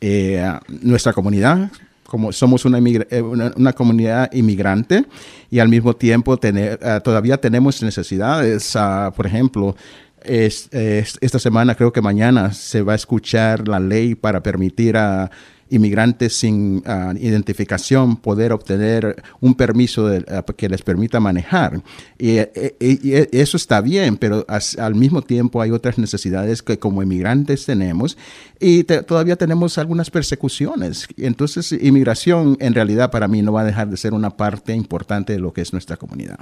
eh, 0.00 0.52
nuestra 0.68 1.12
comunidad. 1.12 1.72
Como 2.06 2.30
somos 2.30 2.64
una, 2.64 2.78
una, 2.78 3.52
una, 3.56 3.72
comunidad 3.72 4.32
inmigrante 4.32 5.04
y 5.50 5.58
al 5.58 5.68
mismo 5.68 5.96
tiempo 5.96 6.36
tener, 6.36 6.78
uh, 6.80 7.00
todavía 7.00 7.40
tenemos 7.40 7.82
necesidades, 7.82 8.72
por 9.16 9.26
ejemplo, 9.26 9.74
esta 10.22 11.38
semana, 11.40 11.74
creo 11.74 11.92
que 11.92 12.00
mañana, 12.00 12.52
se 12.52 12.82
va 12.82 12.92
a 12.92 12.96
escuchar 12.96 13.66
la 13.66 13.80
ley 13.80 14.14
para 14.14 14.44
permitir 14.44 14.96
a 14.96 15.28
inmigrantes 15.70 16.36
sin 16.36 16.82
ah, 16.86 17.12
identificación 17.18 18.16
poder 18.16 18.52
obtener 18.52 19.22
un 19.40 19.54
permiso 19.54 20.08
ah, 20.28 20.44
que 20.56 20.68
les 20.68 20.82
permita 20.82 21.20
manejar. 21.20 21.80
Y, 22.18 22.38
eh, 22.38 22.50
eh, 22.80 23.28
eso 23.32 23.56
está 23.56 23.80
bien, 23.80 24.16
pero 24.16 24.46
al 24.48 24.94
mismo 24.94 25.22
tiempo 25.22 25.60
hay 25.60 25.70
otras 25.70 25.98
necesidades 25.98 26.62
que 26.62 26.78
como 26.78 27.02
inmigrantes 27.02 27.66
tenemos 27.66 28.16
y 28.60 28.84
todavía 28.84 29.36
tenemos 29.36 29.78
algunas 29.78 30.10
persecuciones. 30.10 31.06
Entonces, 31.16 31.72
inmigración 31.72 32.56
en 32.60 32.74
realidad 32.74 33.10
para 33.10 33.28
mí 33.28 33.42
no 33.42 33.52
va 33.52 33.62
a 33.62 33.64
dejar 33.64 33.88
de 33.88 33.96
ser 33.96 34.14
una 34.14 34.36
parte 34.36 34.74
importante 34.74 35.32
de 35.32 35.38
lo 35.38 35.52
que 35.52 35.60
es 35.60 35.72
nuestra 35.72 35.96
comunidad. 35.96 36.38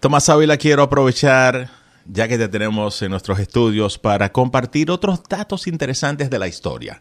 Tomás 0.00 0.28
Ávila, 0.28 0.56
quiero 0.56 0.82
aprovechar 0.82 1.70
ya 2.06 2.28
que 2.28 2.36
te 2.36 2.48
tenemos 2.48 3.00
en 3.02 3.10
nuestros 3.10 3.38
estudios 3.38 3.98
para 3.98 4.30
compartir 4.32 4.90
otros 4.90 5.22
datos 5.28 5.66
interesantes 5.66 6.30
de 6.30 6.38
la 6.38 6.48
historia. 6.48 7.00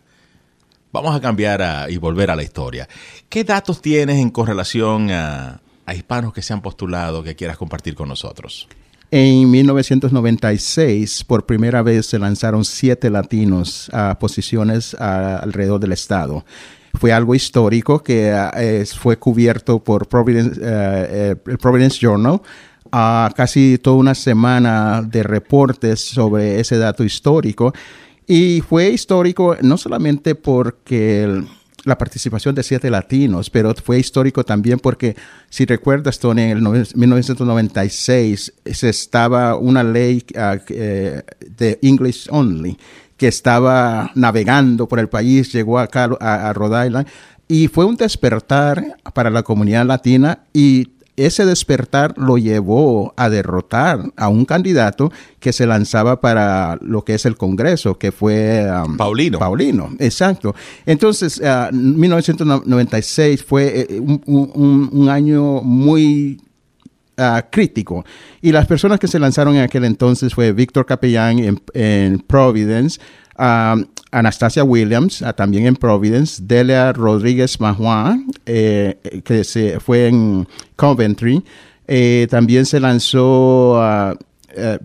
Vamos 0.93 1.15
a 1.15 1.19
cambiar 1.19 1.89
y 1.89 1.97
volver 1.97 2.29
a 2.29 2.35
la 2.35 2.43
historia. 2.43 2.87
¿Qué 3.27 3.43
datos 3.43 3.81
tienes 3.81 4.19
en 4.19 4.29
correlación 4.29 5.09
a, 5.09 5.59
hispanos 5.91 6.33
que 6.33 6.43
se 6.43 6.53
han 6.53 6.61
postulado 6.61 7.23
que 7.23 7.35
quieras 7.35 7.57
compartir 7.57 7.95
con 7.95 8.07
nosotros? 8.07 8.67
En 9.09 9.49
1996, 9.49 11.23
por 11.23 11.47
primera 11.47 11.81
vez, 11.81 12.05
se 12.05 12.19
lanzaron 12.19 12.63
siete 12.63 13.09
latinos 13.09 13.89
a 13.91 14.19
posiciones 14.19 14.93
alrededor 14.93 15.79
del 15.79 15.93
estado. 15.93 16.45
Fue 16.93 17.11
algo 17.11 17.33
histórico 17.33 18.03
que 18.03 18.31
eh, 18.55 18.85
fue 18.85 19.17
cubierto 19.17 19.83
por 19.83 20.07
Providence, 20.07 20.61
eh, 20.61 21.07
eh, 21.09 21.35
el 21.47 21.57
Providence 21.57 21.97
Journal. 21.99 22.39
a 22.91 23.31
casi 23.35 23.79
toda 23.79 23.95
una 23.95 24.13
semana 24.13 25.01
de 25.01 25.23
reportes 25.23 25.99
sobre 25.99 26.59
ese 26.59 26.77
dato 26.77 27.03
histórico 27.03 27.73
y 28.27 28.61
fue 28.61 28.89
histórico 28.89 29.57
no 29.61 29.77
solamente 29.77 30.35
porque 30.35 31.43
la 31.85 31.97
participación 31.97 32.55
de 32.55 32.63
siete 32.63 32.89
latinos, 32.89 33.49
pero 33.49 33.73
fue 33.73 33.99
histórico 33.99 34.43
también 34.43 34.79
porque, 34.79 35.15
si 35.49 35.65
recuerdas, 35.65 36.19
Tony, 36.19 36.43
en 36.43 36.65
el 36.65 36.87
1996 36.95 38.53
se 38.65 38.89
estaba 38.89 39.57
una 39.57 39.83
ley 39.83 40.23
ah, 40.37 40.57
eh, 40.69 41.23
de 41.57 41.79
English 41.81 42.27
Only 42.29 42.77
que 43.17 43.27
estaba 43.27 44.11
navegando 44.15 44.87
por 44.87 44.99
el 44.99 45.09
país, 45.09 45.51
llegó 45.51 45.79
acá 45.79 46.09
a, 46.19 46.49
a 46.49 46.53
Rhode 46.53 46.87
Island 46.87 47.07
y 47.47 47.67
fue 47.67 47.85
un 47.85 47.95
despertar 47.95 48.97
para 49.13 49.29
la 49.29 49.43
comunidad 49.43 49.85
latina 49.85 50.39
y 50.53 50.93
ese 51.15 51.45
despertar 51.45 52.15
lo 52.17 52.37
llevó 52.37 53.13
a 53.17 53.29
derrotar 53.29 54.11
a 54.15 54.29
un 54.29 54.45
candidato 54.45 55.11
que 55.39 55.53
se 55.53 55.67
lanzaba 55.67 56.21
para 56.21 56.77
lo 56.81 57.03
que 57.03 57.15
es 57.15 57.25
el 57.25 57.37
Congreso, 57.37 57.97
que 57.97 58.11
fue 58.11 58.65
um, 58.85 58.97
Paulino. 58.97 59.39
Paulino, 59.39 59.91
exacto. 59.99 60.55
Entonces, 60.85 61.41
1996 61.71 63.41
uh, 63.41 63.45
fue 63.45 63.87
eh, 63.89 63.99
un, 63.99 65.07
año 65.09 65.61
muy 65.61 66.41
uh, 67.17 67.41
crítico. 67.51 68.03
Y 68.41 68.51
las 68.51 68.65
personas 68.65 68.99
que 68.99 69.07
se 69.07 69.19
lanzaron 69.19 69.55
en 69.55 69.61
aquel 69.61 69.85
entonces 69.85 70.33
fue 70.33 70.51
Víctor 70.51 70.85
Capellán 70.85 71.59
en 71.73 72.19
Providence, 72.19 72.99
Anastasia 74.13 74.63
Williams, 74.63 75.23
también 75.35 75.65
en 75.65 75.75
Providence, 75.75 76.41
Delia 76.45 76.93
Rodríguez 76.93 77.59
Mahua, 77.59 78.15
eh, 78.45 79.21
que 79.25 79.43
se 79.43 79.79
fue 79.79 80.07
en 80.07 80.47
Coventry, 80.75 81.43
eh, 81.87 82.27
también 82.29 82.67
se 82.67 82.79
lanzó 82.79 83.81
eh, 84.55 84.77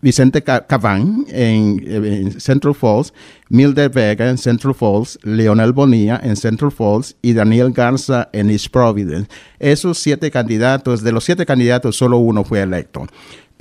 Vicente 0.00 0.42
Caván 0.42 1.26
en, 1.28 2.40
Central 2.40 2.74
Falls, 2.74 3.12
Mildred 3.50 3.92
Vega 3.92 4.30
en 4.30 4.38
Central 4.38 4.74
Falls, 4.74 5.18
Leonel 5.22 5.72
Bonilla 5.72 6.18
en 6.22 6.34
Central 6.34 6.72
Falls 6.72 7.14
y 7.20 7.34
Daniel 7.34 7.72
Garza 7.72 8.30
en 8.32 8.50
East 8.50 8.68
Providence. 8.68 9.30
Esos 9.58 9.98
siete 9.98 10.30
candidatos, 10.30 11.02
de 11.02 11.12
los 11.12 11.24
siete 11.24 11.44
candidatos, 11.44 11.94
solo 11.94 12.16
uno 12.16 12.42
fue 12.42 12.62
electo 12.62 13.06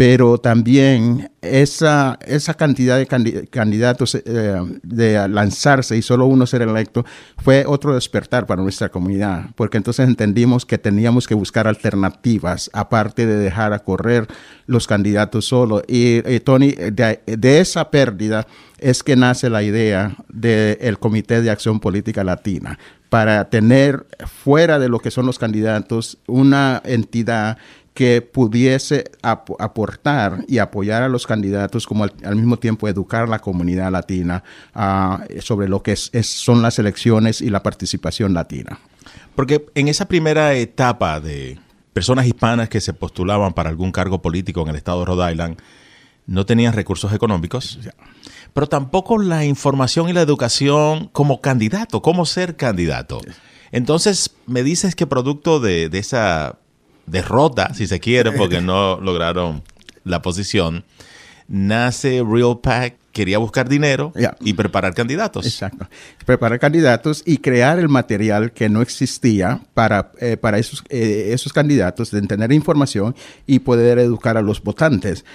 pero 0.02 0.40
también 0.40 1.30
esa, 1.44 2.18
esa 2.26 2.56
cantidad 2.56 2.98
de 2.98 3.06
candidatos 3.52 4.16
eh, 4.16 4.56
de 4.82 5.28
lanzarse 5.30 5.96
y 5.96 6.02
solo 6.02 6.26
uno 6.26 6.48
ser 6.48 6.64
electo 6.64 7.06
fue 7.38 7.66
otro 7.68 7.94
despertar 7.94 8.48
para 8.48 8.64
nuestra 8.64 8.90
comunidad, 8.90 9.52
porque 9.56 9.78
entonces 9.78 10.08
entendimos 10.08 10.66
que 10.66 10.80
teníamos 10.80 11.28
que 11.28 11.36
buscar 11.36 11.68
alternativas, 11.68 12.72
aparte 12.74 13.28
de 13.28 13.36
dejar 13.36 13.74
a 13.74 13.80
correr 13.84 14.26
los 14.66 14.88
candidatos 14.88 15.46
solo. 15.46 15.84
Y, 15.88 16.40
Tony, 16.40 16.72
de, 16.72 17.60
esa 17.60 17.92
pérdida 17.92 18.48
es 18.80 19.04
que 19.04 19.16
nace 19.16 19.52
la 19.52 19.62
idea 19.62 20.16
del 20.30 20.98
Comité 20.98 21.44
de 21.44 21.52
Acción 21.52 21.80
Política 21.80 22.24
Latina, 22.24 22.80
para 23.10 23.50
tener 23.50 24.08
fuera 24.26 24.80
de 24.80 24.90
lo 24.90 25.00
que 25.00 25.12
son 25.12 25.28
los 25.28 25.38
candidatos 25.38 26.18
una 26.28 26.82
entidad 26.86 27.58
que 27.94 28.22
pudiese 28.22 29.12
aportar 29.22 30.46
y 30.48 30.60
apoyar 30.60 31.04
a 31.04 31.10
los 31.10 31.28
candidatos, 31.28 31.86
como 31.86 32.06
al, 32.06 32.36
mismo 32.36 32.58
tiempo 32.58 32.88
educar 32.88 33.24
a 33.24 33.28
la 33.28 33.40
comunidad 33.40 33.92
latina 33.92 34.44
ah, 34.74 35.26
sobre 35.42 35.68
lo 35.68 35.84
que 35.84 35.96
son 35.98 36.62
las 36.62 36.80
elecciones 36.80 37.42
y 37.42 37.50
la 37.50 37.64
participación 37.64 38.34
latina. 38.34 38.80
Porque 39.36 39.66
en 39.76 39.90
esa 39.90 40.06
primera 40.06 40.54
etapa 40.54 41.20
de 41.20 41.60
personas 41.92 42.26
hispanas 42.26 42.70
que 42.70 42.80
se 42.80 42.94
postulaban 42.94 43.54
para 43.54 43.70
algún 43.70 43.92
cargo 43.92 44.22
político 44.22 44.62
en 44.62 44.70
el 44.70 44.78
estado 44.78 45.00
de 45.00 45.06
Rhode 45.08 45.32
Island, 45.32 45.58
no 46.28 46.46
tenían 46.46 46.74
recursos 46.74 47.12
económicos, 47.12 47.80
pero 48.54 48.68
tampoco 48.68 49.18
la 49.18 49.44
información 49.44 50.08
y 50.08 50.14
la 50.14 50.22
educación 50.22 51.10
como 51.12 51.42
candidato, 51.42 52.02
cómo 52.02 52.26
ser 52.26 52.56
candidato. 52.56 53.20
Entonces, 53.74 54.32
me 54.46 54.64
dices 54.64 54.96
que 54.96 55.08
producto 55.08 55.60
de 55.60 55.90
esa 55.94 56.61
derrota, 57.06 57.74
si 57.74 57.88
se 57.88 58.00
quiere, 58.00 58.32
porque 58.32 58.62
no 58.62 59.00
lograron 59.00 59.64
la 60.04 60.22
posición, 60.22 60.84
nace 61.48 62.24
Real 62.28 62.60
Pack 62.62 62.96
quería 63.12 63.38
buscar 63.38 63.68
dinero 63.68 64.14
y 64.40 64.54
preparar 64.54 64.94
candidatos. 64.94 65.46
Exacto. 65.46 65.88
Preparar 66.26 66.60
candidatos 66.60 67.24
y 67.26 67.38
crear 67.38 67.80
el 67.80 67.90
material 67.90 68.52
que 68.52 68.70
no 68.70 68.82
existía 68.82 69.62
para, 69.74 70.12
eh, 70.20 70.38
para 70.38 70.60
esos, 70.60 70.84
eh, 70.90 71.32
esos 71.34 71.54
candidatos, 71.54 72.12
de 72.12 72.22
tener 72.24 72.52
información 72.52 73.16
y 73.46 73.60
poder 73.60 74.00
educar 74.00 74.38
a 74.38 74.42
los 74.42 74.62
votantes. 74.62 75.26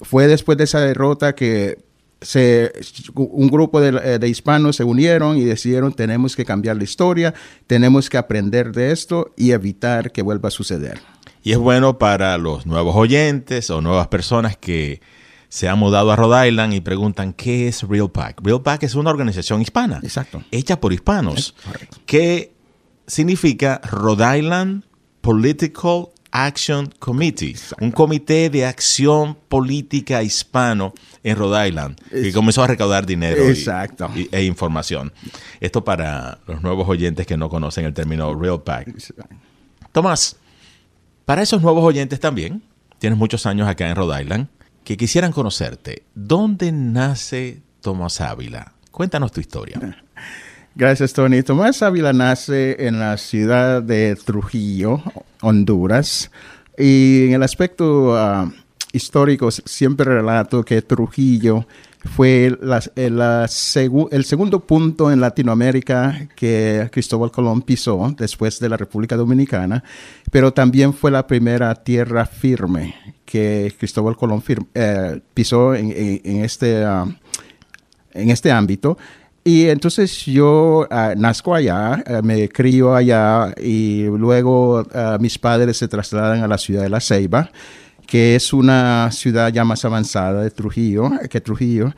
Fue 0.00 0.26
después 0.26 0.58
de 0.58 0.64
esa 0.64 0.80
derrota 0.80 1.34
que 1.34 1.78
se, 2.20 2.72
un 3.14 3.48
grupo 3.48 3.80
de, 3.80 4.00
eh, 4.02 4.18
de, 4.18 4.28
hispanos 4.28 4.76
se 4.76 4.84
unieron 4.84 5.36
y 5.36 5.44
decidieron 5.44 5.92
tenemos 5.92 6.34
que 6.34 6.46
cambiar 6.46 6.76
la 6.76 6.84
historia, 6.84 7.34
tenemos 7.66 8.08
que 8.08 8.16
aprender 8.16 8.72
de 8.72 8.90
esto 8.90 9.32
y 9.36 9.50
evitar 9.50 10.12
que 10.12 10.22
vuelva 10.22 10.48
a 10.48 10.52
suceder. 10.52 11.00
Y 11.46 11.52
es 11.52 11.58
bueno 11.58 11.96
para 11.96 12.36
los 12.38 12.66
nuevos 12.66 12.96
oyentes 12.96 13.70
o 13.70 13.80
nuevas 13.80 14.08
personas 14.08 14.56
que 14.56 15.00
se 15.48 15.68
han 15.68 15.78
mudado 15.78 16.10
a 16.10 16.16
Rhode 16.16 16.48
Island 16.48 16.74
y 16.74 16.80
preguntan 16.80 17.32
qué 17.32 17.68
es 17.68 17.84
Real 17.84 18.10
Pack. 18.10 18.40
Real 18.42 18.62
Pack 18.62 18.82
es 18.82 18.96
una 18.96 19.10
organización 19.10 19.62
hispana, 19.62 20.00
Exacto. 20.02 20.42
hecha 20.50 20.80
por 20.80 20.92
hispanos, 20.92 21.54
que 22.04 22.52
significa 23.06 23.80
Rhode 23.84 24.40
Island 24.40 24.82
Political 25.20 26.08
Action 26.32 26.92
Committee, 26.98 27.54
un 27.80 27.92
comité 27.92 28.50
de 28.50 28.66
acción 28.66 29.38
política 29.48 30.24
hispano 30.24 30.94
en 31.22 31.36
Rhode 31.36 31.68
Island, 31.68 31.96
que 32.10 32.32
comenzó 32.32 32.64
a 32.64 32.66
recaudar 32.66 33.06
dinero 33.06 33.44
e 34.32 34.42
información. 34.42 35.12
Esto 35.60 35.84
para 35.84 36.40
los 36.48 36.60
nuevos 36.60 36.88
oyentes 36.88 37.24
que 37.24 37.36
no 37.36 37.48
conocen 37.48 37.84
el 37.86 37.94
término 37.94 38.34
Real 38.34 38.60
Pack. 38.64 38.92
Tomás, 39.92 40.38
para 41.26 41.42
esos 41.42 41.60
nuevos 41.60 41.84
oyentes 41.84 42.20
también, 42.20 42.62
tienes 42.98 43.18
muchos 43.18 43.46
años 43.46 43.68
acá 43.68 43.88
en 43.88 43.96
Rhode 43.96 44.22
Island, 44.22 44.46
que 44.84 44.96
quisieran 44.96 45.32
conocerte. 45.32 46.04
¿Dónde 46.14 46.70
nace 46.70 47.62
Tomás 47.80 48.20
Ávila? 48.20 48.72
Cuéntanos 48.92 49.32
tu 49.32 49.40
historia. 49.40 49.80
Gracias, 50.76 51.12
Tony. 51.12 51.42
Tomás 51.42 51.82
Ávila 51.82 52.12
nace 52.12 52.86
en 52.86 53.00
la 53.00 53.16
ciudad 53.16 53.82
de 53.82 54.14
Trujillo, 54.14 55.02
Honduras. 55.40 56.30
Y 56.78 57.26
en 57.26 57.32
el 57.32 57.42
aspecto 57.42 58.16
ah, 58.16 58.52
histórico, 58.96 59.50
siempre 59.50 60.06
relato 60.06 60.64
que 60.64 60.82
Trujillo 60.82 61.66
fue 62.06 62.56
el, 62.94 64.24
segundo 64.24 64.60
punto 64.60 65.10
en 65.10 65.20
Latinoamérica 65.20 66.28
que 66.36 66.88
Cristóbal 66.92 67.30
Colón 67.30 67.62
pisó 67.62 68.14
después 68.16 68.60
de 68.60 68.68
la 68.68 68.76
República 68.76 69.16
Dominicana, 69.16 69.82
pero 70.30 70.52
también 70.52 70.92
fue 70.94 71.10
la 71.10 71.26
primera 71.26 71.74
tierra 71.74 72.26
firme 72.26 72.94
que 73.24 73.74
Cristóbal 73.78 74.16
Colón 74.16 74.42
eh, 74.74 75.20
pisó 75.34 75.74
en, 75.74 76.44
este, 76.44 76.84
ah, 76.84 77.06
en 78.12 78.30
este 78.30 78.50
ámbito. 78.50 78.96
Y 79.42 79.68
entonces 79.68 80.26
yo 80.26 80.88
uh, 80.90 81.16
nazco 81.16 81.54
allá, 81.54 82.02
eh, 82.04 82.20
me 82.20 82.48
crío 82.48 82.96
allá 82.96 83.54
y 83.56 84.02
luego 84.06 84.84
ah, 84.92 85.18
mis 85.20 85.38
padres 85.38 85.76
se 85.76 85.86
trasladan 85.86 86.42
a 86.42 86.48
la 86.48 86.58
ciudad 86.58 86.82
de 86.82 86.88
La 86.88 87.00
Ceiba 87.00 87.50
que 88.06 88.36
es 88.36 88.52
una 88.52 89.10
ciudad 89.12 89.52
ya 89.52 89.64
más 89.64 89.84
avanzada 89.84 90.42
de 90.42 90.50
Trujillo, 90.50 91.10
que 91.28 91.40
Trujillo. 91.40 91.92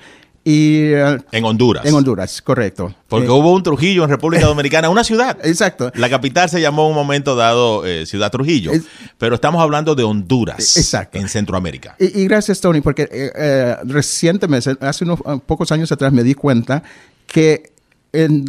Y, 0.44 0.94
uh, 0.94 1.18
en 1.30 1.44
Honduras. 1.44 1.84
En 1.84 1.94
Honduras, 1.94 2.40
correcto. 2.40 2.94
Porque 3.06 3.26
eh, 3.26 3.30
hubo 3.30 3.52
un 3.52 3.62
Trujillo 3.62 4.04
en 4.04 4.08
República 4.08 4.46
Dominicana, 4.46 4.88
una 4.88 5.04
ciudad. 5.04 5.36
Exacto. 5.44 5.92
La 5.94 6.08
capital 6.08 6.48
se 6.48 6.58
llamó 6.60 6.84
en 6.84 6.90
un 6.90 6.94
momento 6.94 7.36
dado 7.36 7.84
eh, 7.84 8.06
Ciudad 8.06 8.30
Trujillo, 8.30 8.72
es, 8.72 8.84
pero 9.18 9.34
estamos 9.34 9.60
hablando 9.60 9.94
de 9.94 10.04
Honduras. 10.04 10.78
Exacto. 10.78 11.18
En 11.18 11.28
Centroamérica. 11.28 11.96
Y, 11.98 12.22
y 12.22 12.24
gracias, 12.26 12.62
Tony, 12.62 12.80
porque 12.80 13.08
eh, 13.12 13.76
recientemente, 13.84 14.74
hace 14.80 15.04
unos 15.04 15.20
pocos 15.44 15.70
años 15.70 15.92
atrás, 15.92 16.12
me 16.14 16.22
di 16.22 16.32
cuenta 16.32 16.82
que 17.26 17.72
en, 18.14 18.46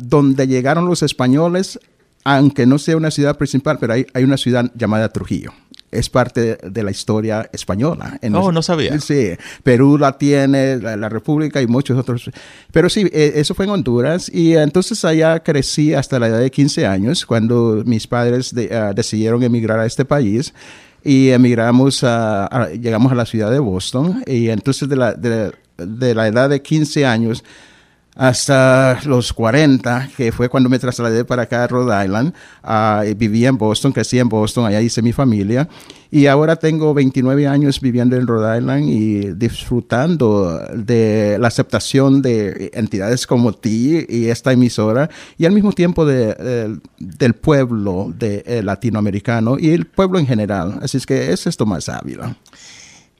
donde 0.00 0.46
llegaron 0.46 0.86
los 0.86 1.02
españoles, 1.02 1.78
aunque 2.24 2.64
no 2.64 2.78
sea 2.78 2.96
una 2.96 3.10
ciudad 3.10 3.36
principal, 3.36 3.76
pero 3.78 3.92
hay, 3.92 4.06
hay 4.14 4.24
una 4.24 4.38
ciudad 4.38 4.70
llamada 4.74 5.10
Trujillo 5.10 5.52
es 5.94 6.10
parte 6.10 6.58
de 6.62 6.82
la 6.82 6.90
historia 6.90 7.48
española. 7.52 8.18
En 8.20 8.34
oh, 8.34 8.52
no 8.52 8.62
sabía. 8.62 8.98
Sí, 9.00 9.30
Perú 9.62 9.98
la 9.98 10.18
tiene, 10.18 10.76
la, 10.76 10.96
la, 10.96 11.08
República 11.08 11.62
y 11.62 11.66
muchos 11.66 11.98
otros. 11.98 12.30
Pero 12.72 12.88
sí, 12.88 13.08
eso 13.12 13.54
fue 13.54 13.64
en 13.64 13.70
Honduras 13.70 14.30
y 14.32 14.54
entonces 14.54 15.04
allá 15.04 15.40
crecí 15.40 15.94
hasta 15.94 16.18
la 16.18 16.28
edad 16.28 16.40
de 16.40 16.50
15 16.50 16.86
años 16.86 17.24
cuando 17.26 17.82
mis 17.86 18.06
padres 18.06 18.54
de, 18.54 18.66
uh, 18.66 18.94
decidieron 18.94 19.42
emigrar 19.42 19.78
a 19.78 19.86
este 19.86 20.04
país 20.04 20.52
y 21.02 21.30
emigramos 21.30 22.02
a, 22.02 22.46
a, 22.46 22.70
llegamos 22.70 23.12
a 23.12 23.14
la 23.14 23.26
ciudad 23.26 23.50
de 23.50 23.58
Boston 23.58 24.22
y 24.26 24.48
entonces 24.48 24.88
de 24.88 24.96
la, 24.96 25.12
de, 25.12 25.52
de 25.76 26.14
la 26.14 26.28
edad 26.28 26.48
de 26.48 26.62
15 26.62 27.06
años 27.06 27.44
hasta 28.14 29.00
los 29.04 29.32
40, 29.32 30.10
que 30.16 30.30
fue 30.30 30.48
cuando 30.48 30.68
me 30.68 30.78
trasladé 30.78 31.24
para 31.24 31.42
acá 31.42 31.64
a 31.64 31.66
Rhode 31.66 32.04
Island. 32.04 32.32
Uh, 32.62 33.14
viví 33.16 33.44
en 33.44 33.58
Boston, 33.58 33.92
crecí 33.92 34.18
en 34.18 34.28
Boston, 34.28 34.66
allá 34.66 34.80
hice 34.80 35.02
mi 35.02 35.12
familia. 35.12 35.68
Y 36.10 36.26
ahora 36.26 36.54
tengo 36.54 36.94
29 36.94 37.48
años 37.48 37.80
viviendo 37.80 38.14
en 38.16 38.26
Rhode 38.26 38.58
Island 38.58 38.88
y 38.88 39.32
disfrutando 39.32 40.60
de 40.72 41.38
la 41.40 41.48
aceptación 41.48 42.22
de 42.22 42.70
entidades 42.74 43.26
como 43.26 43.52
ti 43.52 44.06
y 44.08 44.26
esta 44.26 44.52
emisora, 44.52 45.10
y 45.36 45.46
al 45.46 45.52
mismo 45.52 45.72
tiempo 45.72 46.06
de, 46.06 46.26
de, 46.34 46.78
del 46.98 47.34
pueblo 47.34 48.12
de, 48.16 48.44
eh, 48.46 48.62
latinoamericano 48.62 49.58
y 49.58 49.70
el 49.70 49.86
pueblo 49.86 50.20
en 50.20 50.26
general. 50.26 50.78
Así 50.82 50.98
es 50.98 51.06
que 51.06 51.32
es 51.32 51.48
esto 51.48 51.66
más 51.66 51.88
Ávila. 51.88 52.36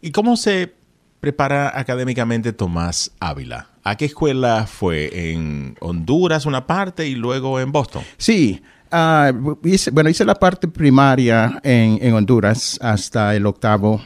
¿Y 0.01 0.13
cómo 0.13 0.37
se 0.37 0.73
prepara 1.19 1.77
académicamente 1.77 2.53
Tomás 2.53 3.11
Ávila? 3.19 3.74
¿A 3.87 3.97
qué 3.97 4.07
escuela 4.07 4.67
fue? 4.67 5.33
¿En 5.33 5.77
Honduras 5.81 6.47
una 6.47 6.67
parte 6.67 7.07
y 7.07 7.15
luego 7.15 7.61
en 7.61 7.71
Boston? 7.71 8.03
Sí. 8.17 8.63
Uh, 8.91 9.57
hice, 9.65 9.91
bueno, 9.91 10.09
hice 10.09 10.25
la 10.25 10.37
parte 10.37 10.69
primaria 10.69 11.61
en, 11.65 11.99
en, 12.01 12.15
Honduras 12.15 12.79
hasta 12.81 13.35
el 13.35 13.45
octavo, 13.45 14.01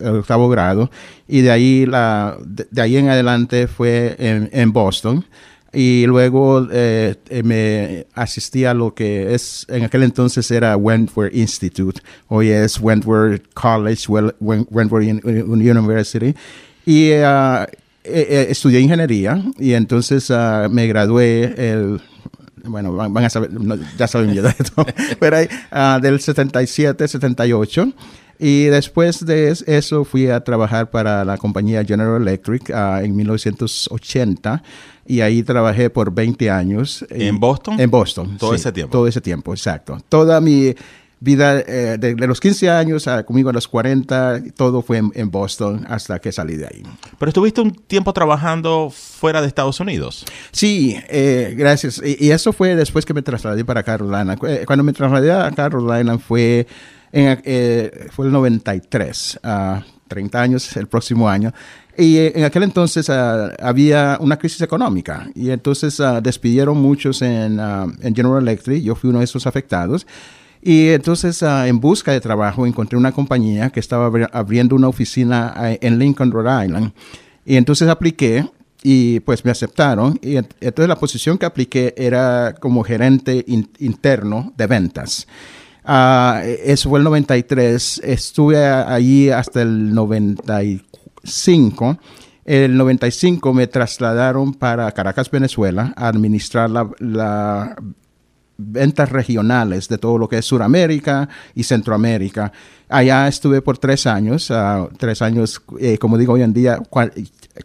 octavo 0.00 0.48
grado 0.48 0.90
y 1.28 1.42
de 1.42 1.50
ahí, 1.50 1.84
la, 1.84 2.38
de, 2.42 2.80
ahí 2.80 2.96
en 2.96 3.10
adelante 3.10 3.68
fue 3.68 4.16
en, 4.18 4.72
Boston 4.72 5.26
y 5.70 6.06
luego 6.06 6.66
eh, 6.72 7.14
me 7.44 8.06
asistí 8.14 8.64
a 8.64 8.72
lo 8.72 8.94
que 8.94 9.34
es 9.34 9.66
en 9.68 9.84
aquel 9.84 10.02
entonces 10.02 10.50
era 10.50 10.78
Wentworth 10.78 11.34
Institute 11.34 12.00
hoy 12.28 12.48
es 12.48 12.80
Wentworth 12.80 13.42
College 13.52 14.06
Wentworth 14.08 15.24
University 15.24 16.34
y 16.86 17.12
uh, 17.12 17.66
eh, 18.04 18.46
estudié 18.50 18.80
ingeniería 18.80 19.42
y 19.58 19.74
entonces 19.74 20.28
uh, 20.30 20.68
me 20.70 20.86
gradué 20.86 21.54
el 21.56 22.00
bueno, 22.64 22.94
van, 22.94 23.12
van 23.12 23.24
a 23.24 23.30
saber, 23.30 23.52
no, 23.52 23.76
ya 23.98 24.06
saben 24.06 24.30
mi 24.30 24.38
edad, 24.38 24.54
pero 25.18 25.36
uh, 25.38 26.00
del 26.00 26.20
77, 26.20 27.08
78. 27.08 27.92
Y 28.38 28.64
después 28.64 29.24
de 29.24 29.54
eso 29.66 30.04
fui 30.04 30.28
a 30.28 30.40
trabajar 30.40 30.90
para 30.90 31.24
la 31.24 31.38
compañía 31.38 31.84
General 31.84 32.20
Electric 32.20 32.70
uh, 32.70 33.04
en 33.04 33.14
1980 33.14 34.62
y 35.06 35.20
ahí 35.20 35.42
trabajé 35.44 35.90
por 35.90 36.12
20 36.12 36.50
años. 36.50 37.04
¿En 37.10 37.38
Boston? 37.38 37.78
En 37.78 37.90
Boston. 37.90 38.36
Todo 38.38 38.50
sí, 38.50 38.56
ese 38.56 38.72
tiempo. 38.72 38.90
Todo 38.90 39.06
ese 39.06 39.20
tiempo, 39.20 39.52
exacto. 39.52 39.98
Toda 40.08 40.40
mi 40.40 40.74
vida, 41.22 41.60
eh, 41.60 41.96
de, 41.98 42.14
de, 42.16 42.26
los 42.26 42.40
15 42.40 42.68
años 42.68 43.06
a 43.06 43.22
conmigo 43.22 43.50
a 43.50 43.52
los 43.52 43.68
40, 43.68 44.42
todo 44.56 44.82
fue 44.82 44.98
en, 44.98 45.12
en, 45.14 45.30
Boston 45.30 45.86
hasta 45.88 46.18
que 46.18 46.32
salí 46.32 46.56
de 46.56 46.66
ahí. 46.66 46.82
Pero 47.18 47.28
estuviste 47.28 47.60
un 47.60 47.72
tiempo 47.72 48.12
trabajando 48.12 48.90
fuera 48.90 49.40
de 49.40 49.46
Estados 49.46 49.78
Unidos. 49.78 50.24
Sí, 50.50 50.96
eh, 51.08 51.54
gracias. 51.56 52.02
Y, 52.04 52.26
y, 52.26 52.30
eso 52.32 52.52
fue 52.52 52.74
después 52.74 53.06
que 53.06 53.14
me 53.14 53.22
trasladé 53.22 53.64
para 53.64 53.84
Carolina. 53.84 54.36
Eh, 54.48 54.64
cuando 54.66 54.82
me 54.82 54.92
trasladé 54.92 55.32
a 55.32 55.50
Carolina 55.52 56.18
fue, 56.18 56.66
en, 57.12 57.40
eh, 57.44 58.08
fue 58.10 58.26
el 58.26 58.32
93, 58.32 59.40
uh, 59.44 59.80
30 60.08 60.42
años 60.42 60.76
el 60.76 60.88
próximo 60.88 61.28
año. 61.28 61.52
Y 61.96 62.18
en 62.18 62.44
aquel 62.44 62.64
entonces 62.64 63.08
uh, 63.08 63.52
había 63.60 64.16
una 64.18 64.38
crisis 64.38 64.62
económica 64.62 65.28
y 65.34 65.50
entonces 65.50 66.00
uh, 66.00 66.20
despidieron 66.20 66.78
muchos 66.78 67.22
en, 67.22 67.60
en 67.60 68.14
General 68.14 68.42
Electric. 68.42 68.82
Yo 68.82 68.96
fui 68.96 69.10
uno 69.10 69.20
de 69.20 69.26
esos 69.26 69.46
afectados. 69.46 70.04
Y 70.62 70.90
entonces, 70.90 71.42
uh, 71.42 71.64
en 71.66 71.80
busca 71.80 72.12
de 72.12 72.20
trabajo, 72.20 72.66
encontré 72.66 72.96
una 72.96 73.10
compañía 73.10 73.70
que 73.70 73.80
estaba 73.80 74.06
abriendo 74.32 74.76
una 74.76 74.88
oficina 74.88 75.52
uh, 75.56 75.76
en 75.80 75.98
Lincoln, 75.98 76.30
Rhode 76.30 76.66
Island. 76.66 76.92
Y 77.44 77.56
entonces 77.56 77.88
apliqué 77.88 78.48
y 78.84 79.18
pues 79.20 79.44
me 79.44 79.50
aceptaron. 79.50 80.18
Y 80.22 80.36
entonces 80.36 80.88
la 80.88 80.96
posición 80.96 81.36
que 81.36 81.46
apliqué 81.46 81.94
era 81.96 82.54
como 82.60 82.84
gerente 82.84 83.44
in 83.48 83.68
interno 83.80 84.52
de 84.56 84.66
ventas. 84.68 85.26
Uh, 85.84 86.46
eso 86.64 86.90
fue 86.90 87.00
el 87.00 87.04
93. 87.04 88.02
Estuve 88.04 88.64
allí 88.64 89.30
hasta 89.30 89.62
el 89.62 89.92
95. 89.92 91.98
El 92.44 92.76
95 92.76 93.52
me 93.52 93.66
trasladaron 93.66 94.54
para 94.54 94.92
Caracas, 94.92 95.28
Venezuela, 95.28 95.92
a 95.96 96.06
administrar 96.06 96.70
la, 96.70 96.88
la 97.00 97.74
ventas 98.56 99.10
regionales 99.10 99.88
de 99.88 99.98
todo 99.98 100.18
lo 100.18 100.28
que 100.28 100.38
es 100.38 100.44
Sudamérica 100.44 101.28
y 101.54 101.64
Centroamérica. 101.64 102.52
Allá 102.88 103.26
estuve 103.26 103.62
por 103.62 103.78
tres 103.78 104.06
años, 104.06 104.50
uh, 104.50 104.88
tres 104.98 105.22
años, 105.22 105.62
eh, 105.80 105.98
como 105.98 106.18
digo 106.18 106.34
hoy 106.34 106.42
en 106.42 106.52
día, 106.52 106.78
cual, 106.90 107.12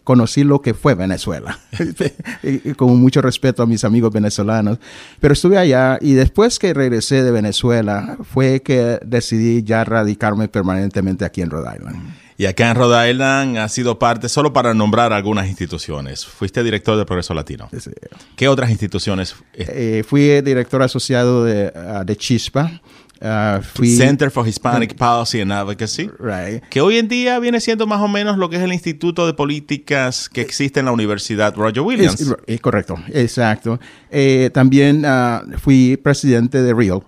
conocí 0.03 0.43
lo 0.43 0.61
que 0.61 0.73
fue 0.73 0.95
Venezuela, 0.95 1.59
con 2.77 2.99
mucho 2.99 3.21
respeto 3.21 3.63
a 3.63 3.65
mis 3.65 3.83
amigos 3.83 4.11
venezolanos, 4.11 4.79
pero 5.19 5.33
estuve 5.33 5.57
allá 5.57 5.97
y 6.01 6.13
después 6.13 6.59
que 6.59 6.73
regresé 6.73 7.23
de 7.23 7.31
Venezuela 7.31 8.17
fue 8.23 8.61
que 8.61 8.99
decidí 9.05 9.63
ya 9.63 9.83
radicarme 9.83 10.47
permanentemente 10.47 11.25
aquí 11.25 11.41
en 11.41 11.49
Rhode 11.49 11.75
Island. 11.75 12.26
Y 12.37 12.45
acá 12.45 12.69
en 12.69 12.75
Rhode 12.75 13.09
Island 13.09 13.57
ha 13.57 13.67
sido 13.67 13.97
parte, 13.97 14.29
solo 14.29 14.53
para 14.53 14.73
nombrar 14.75 15.11
algunas 15.11 15.47
instituciones. 15.47 16.25
Fuiste 16.25 16.63
director 16.63 16.95
de 16.95 17.05
Progreso 17.05 17.33
Latino. 17.33 17.67
Sí. 17.77 17.89
¿Qué 18.35 18.47
otras 18.47 18.69
instituciones? 18.69 19.35
Eh, 19.53 20.03
fui 20.07 20.41
director 20.41 20.83
asociado 20.83 21.43
de, 21.43 21.73
uh, 21.75 22.05
de 22.05 22.15
Chispa. 22.15 22.79
Uh, 23.19 23.63
fui, 23.63 23.97
Center 23.97 24.29
for 24.29 24.47
Hispanic 24.47 24.93
Policy 24.95 25.41
and 25.41 25.51
Advocacy, 25.51 26.07
right. 26.19 26.61
que 26.69 26.81
hoy 26.81 26.99
en 26.99 27.07
día 27.07 27.39
viene 27.39 27.59
siendo 27.59 27.87
más 27.87 27.99
o 27.99 28.07
menos 28.07 28.37
lo 28.37 28.47
que 28.47 28.57
es 28.57 28.61
el 28.61 28.71
Instituto 28.71 29.25
de 29.25 29.33
Políticas 29.33 30.29
que 30.29 30.41
existe 30.41 30.81
en 30.81 30.85
la 30.85 30.91
Universidad 30.91 31.55
Roger 31.55 31.81
Williams. 31.81 32.21
Es, 32.21 32.35
es 32.45 32.61
correcto, 32.61 32.95
exacto. 33.11 33.79
Eh, 34.11 34.51
también 34.53 35.03
uh, 35.03 35.57
fui 35.57 35.97
presidente 35.97 36.61
de 36.61 36.75
Real 36.75 37.01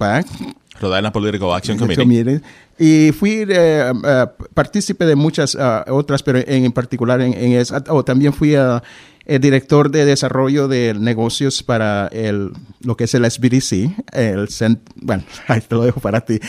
Island 0.87 1.11
Political 1.11 1.53
Action 1.53 1.77
Committee. 1.77 2.41
Y 2.77 3.11
fui 3.11 3.43
uh, 3.43 3.91
uh, 3.91 4.45
partícipe 4.53 5.05
de 5.05 5.15
muchas 5.15 5.55
uh, 5.55 5.83
otras, 5.93 6.23
pero 6.23 6.39
en, 6.39 6.65
en 6.65 6.71
particular 6.71 7.19
en, 7.21 7.33
en 7.33 7.53
esa. 7.53 7.83
Oh, 7.89 8.05
también 8.05 8.31
fui 8.31 8.55
el 8.55 9.41
director 9.41 9.91
de 9.91 10.05
desarrollo 10.05 10.67
de 10.67 10.93
negocios 10.93 11.61
para 11.61 12.07
el, 12.07 12.51
lo 12.81 12.95
que 12.95 13.03
es 13.03 13.13
el 13.13 13.29
SBDC. 13.29 14.13
El 14.13 14.47
cent, 14.47 14.79
bueno, 14.95 15.23
ahí 15.47 15.61
te 15.61 15.75
lo 15.75 15.83
dejo 15.83 15.99
para 15.99 16.21
ti. 16.21 16.39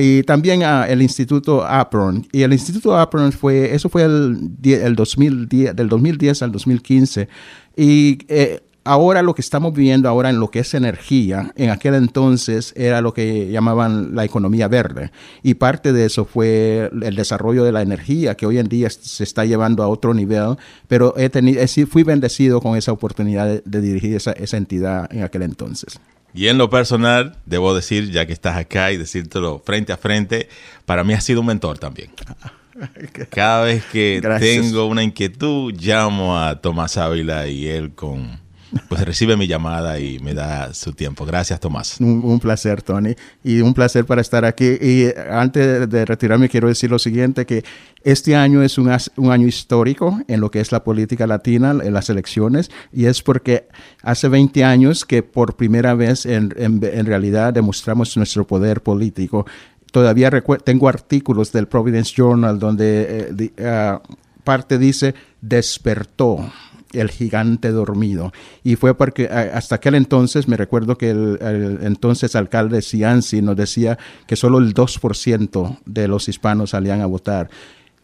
y 0.00 0.22
también 0.22 0.62
el 0.62 1.02
Instituto 1.02 1.66
APRON. 1.66 2.26
Y 2.32 2.42
el 2.42 2.52
Instituto 2.52 2.96
APRON 2.96 3.32
fue, 3.32 3.74
eso 3.74 3.88
fue 3.88 4.04
el, 4.04 4.50
el 4.62 4.94
2010, 4.94 5.74
del 5.74 5.88
2010 5.88 6.42
al 6.42 6.52
2015. 6.52 7.28
Y 7.76 8.18
eh, 8.28 8.62
ahora 8.86 9.22
lo 9.22 9.34
que 9.34 9.42
estamos 9.42 9.74
viviendo 9.74 10.08
ahora 10.08 10.30
en 10.30 10.40
lo 10.40 10.50
que 10.50 10.60
es 10.60 10.72
energía, 10.74 11.52
en 11.56 11.70
aquel 11.70 11.94
entonces 11.94 12.72
era 12.76 13.00
lo 13.00 13.12
que 13.12 13.50
llamaban 13.50 14.14
la 14.14 14.24
economía 14.24 14.68
verde. 14.68 15.10
Y 15.42 15.54
parte 15.54 15.92
de 15.92 16.06
eso 16.06 16.24
fue 16.24 16.90
el 17.02 17.16
desarrollo 17.16 17.64
de 17.64 17.72
la 17.72 17.82
energía, 17.82 18.36
que 18.36 18.46
hoy 18.46 18.58
en 18.58 18.68
día 18.68 18.88
se 18.88 19.24
está 19.24 19.44
llevando 19.44 19.82
a 19.82 19.88
otro 19.88 20.14
nivel, 20.14 20.56
pero 20.88 21.14
he 21.16 21.28
tenido, 21.28 21.60
fui 21.88 22.02
bendecido 22.02 22.60
con 22.60 22.76
esa 22.76 22.92
oportunidad 22.92 23.46
de, 23.46 23.62
de 23.64 23.80
dirigir 23.80 24.14
esa, 24.14 24.32
esa 24.32 24.56
entidad 24.56 25.12
en 25.12 25.22
aquel 25.22 25.42
entonces. 25.42 25.98
Y 26.32 26.48
en 26.48 26.58
lo 26.58 26.68
personal, 26.68 27.36
debo 27.46 27.74
decir, 27.74 28.10
ya 28.10 28.26
que 28.26 28.32
estás 28.32 28.56
acá 28.56 28.92
y 28.92 28.98
decírtelo 28.98 29.58
frente 29.64 29.92
a 29.92 29.96
frente, 29.96 30.48
para 30.84 31.02
mí 31.02 31.14
ha 31.14 31.20
sido 31.20 31.40
un 31.40 31.46
mentor 31.46 31.78
también. 31.78 32.10
Cada 33.30 33.64
vez 33.64 33.84
que 33.86 34.20
Gracias. 34.22 34.66
tengo 34.66 34.86
una 34.86 35.02
inquietud, 35.02 35.74
llamo 35.80 36.38
a 36.38 36.60
Tomás 36.60 36.98
Ávila 36.98 37.48
y 37.48 37.66
él 37.66 37.92
con 37.94 38.38
pues 38.88 39.04
recibe 39.04 39.36
mi 39.36 39.46
llamada 39.46 39.98
y 39.98 40.18
me 40.18 40.34
da 40.34 40.72
su 40.74 40.92
tiempo. 40.92 41.24
Gracias, 41.24 41.60
Tomás. 41.60 42.00
Un, 42.00 42.40
placer, 42.40 42.82
Tony, 42.82 43.14
y 43.44 43.60
un 43.60 43.74
placer 43.74 44.04
para 44.04 44.20
estar 44.20 44.44
aquí. 44.44 44.76
Y 44.80 45.06
antes 45.30 45.88
de 45.88 46.04
retirarme, 46.04 46.48
quiero 46.48 46.68
decir 46.68 46.90
lo 46.90 46.98
siguiente, 46.98 47.46
que 47.46 47.64
este 48.02 48.36
año 48.36 48.62
es 48.62 48.78
un, 48.78 48.90
año 48.90 49.46
histórico 49.46 50.20
en 50.28 50.40
lo 50.40 50.50
que 50.50 50.60
es 50.60 50.72
la 50.72 50.84
política 50.84 51.26
latina, 51.26 51.70
en 51.82 51.92
las 51.92 52.10
elecciones, 52.10 52.70
y 52.92 53.06
es 53.06 53.22
porque 53.22 53.68
hace 54.02 54.28
20 54.28 54.64
años 54.64 55.04
que 55.04 55.22
por 55.22 55.56
primera 55.56 55.94
vez 55.94 56.26
en, 56.26 56.54
en, 56.56 57.06
realidad 57.06 57.52
demostramos 57.52 58.16
nuestro 58.16 58.46
poder 58.46 58.82
político 58.82 59.46
todavía 59.92 60.30
tengo 60.64 60.88
artículos 60.88 61.52
del 61.52 61.68
Providence 61.68 62.12
Journal 62.14 62.58
donde 62.58 63.30
eh, 63.38 63.64
ah, 63.64 64.02
parte 64.44 64.78
dice 64.78 65.14
despertó 65.40 66.52
el 67.00 67.10
gigante 67.10 67.70
dormido. 67.70 68.32
Y 68.64 68.76
fue 68.76 68.96
porque 68.96 69.26
hasta 69.28 69.76
aquel 69.76 69.94
entonces, 69.94 70.48
me 70.48 70.56
recuerdo 70.56 70.98
que 70.98 71.10
el, 71.10 71.78
entonces 71.82 72.34
alcalde 72.36 72.82
Cianci 72.82 73.42
nos 73.42 73.56
decía 73.56 73.98
que 74.26 74.36
solo 74.36 74.58
el 74.58 74.74
2% 74.74 75.78
de 75.84 76.08
los 76.08 76.28
hispanos 76.28 76.70
salían 76.70 77.00
a 77.00 77.06
votar. 77.06 77.50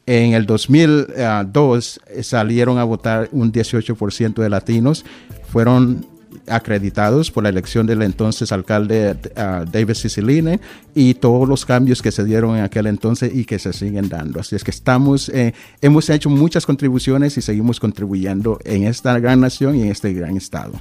En 0.05 0.33
el 0.33 0.47
2002 0.47 2.01
eh, 2.07 2.23
salieron 2.23 2.79
a 2.79 2.85
votar 2.85 3.29
un 3.33 3.53
18% 3.53 4.35
de 4.35 4.51
latinos. 4.51 5.05
Fueron 5.49 6.07
acreditados 6.47 7.31
por 7.31 7.43
la 7.43 7.49
elección 7.49 7.87
del 7.87 8.03
entonces 8.03 8.53
alcalde 8.53 9.17
uh, 9.37 9.65
David 9.71 9.95
Ciciline 9.95 10.61
y 10.95 11.15
todos 11.15 11.49
los 11.49 11.65
cambios 11.65 12.03
que 12.03 12.13
se 12.13 12.25
dieron 12.25 12.57
en 12.57 12.65
aquel 12.65 12.87
entonces 12.87 13.33
y 13.35 13.45
que 13.45 13.59
se 13.59 13.73
siguen 13.73 14.09
dando. 14.09 14.41
Así 14.41 14.57
es 14.57 14.65
que 14.65 14.71
estamos, 14.71 15.29
eh, 15.29 15.55
hemos 15.81 16.09
hecho 16.11 16.31
muchas 16.31 16.67
contribuciones 16.67 17.37
y 17.37 17.43
seguimos 17.43 17.81
contribuyendo 17.81 18.59
en 18.65 18.85
esta 18.85 19.19
gran 19.19 19.41
nación 19.41 19.77
y 19.77 19.83
en 19.83 19.91
este 19.91 20.13
gran 20.13 20.37
estado. 20.37 20.73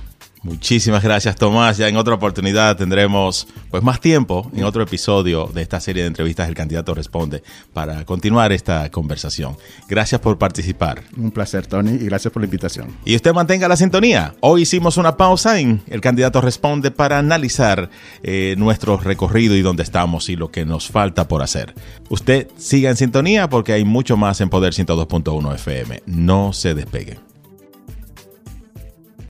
Muchísimas 0.43 1.04
gracias 1.04 1.36
Tomás. 1.36 1.77
Ya 1.77 1.88
en 1.88 1.97
otra 1.97 2.15
oportunidad 2.15 2.75
tendremos 2.75 3.47
pues 3.69 3.84
más 3.84 4.01
tiempo 4.01 4.49
en 4.56 4.63
otro 4.63 4.82
episodio 4.82 5.47
de 5.54 5.62
esta 5.62 5.80
serie 5.80 6.01
de 6.01 6.08
entrevistas 6.08 6.49
El 6.49 6.56
candidato 6.56 6.95
responde 6.95 7.43
para 7.73 8.04
continuar 8.06 8.51
esta 8.51 8.89
conversación. 8.89 9.56
Gracias 9.88 10.19
por 10.19 10.39
participar. 10.39 11.04
Un 11.15 11.30
placer 11.30 11.67
Tony 11.67 11.91
y 11.91 12.06
gracias 12.06 12.34
por 12.34 12.41
la 12.41 12.45
invitación. 12.45 12.97
Y 13.06 13.15
usted 13.15 13.34
mantenga 13.34 13.67
la 13.67 13.75
sintonía. 13.75 14.34
Hoy 14.39 14.63
hicimos 14.63 14.97
una 14.97 15.15
pausa 15.15 15.60
en 15.60 15.84
El 15.88 16.01
candidato 16.01 16.41
responde 16.41 16.89
para 16.89 17.19
analizar 17.19 17.91
eh, 18.23 18.56
nuestro 18.58 18.97
recorrido 18.97 19.56
y 19.56 19.62
dónde 19.62 19.84
estamos 19.84 20.30
y 20.30 20.36
lo 20.36 20.49
que 20.49 20.65
nos 20.65 20.88
falta 20.88 21.27
por 21.27 21.43
hacer. 21.43 21.75
Usted 22.10 22.47
siga 22.58 22.89
en 22.89 22.97
sintonía 22.97 23.47
porque 23.47 23.73
hay 23.73 23.86
mucho 23.86 24.17
más 24.17 24.41
en 24.41 24.49
Poder 24.49 24.73
102.1 24.73 25.54
FM. 25.54 26.01
No 26.08 26.51
se 26.51 26.73
despegue. 26.73 27.31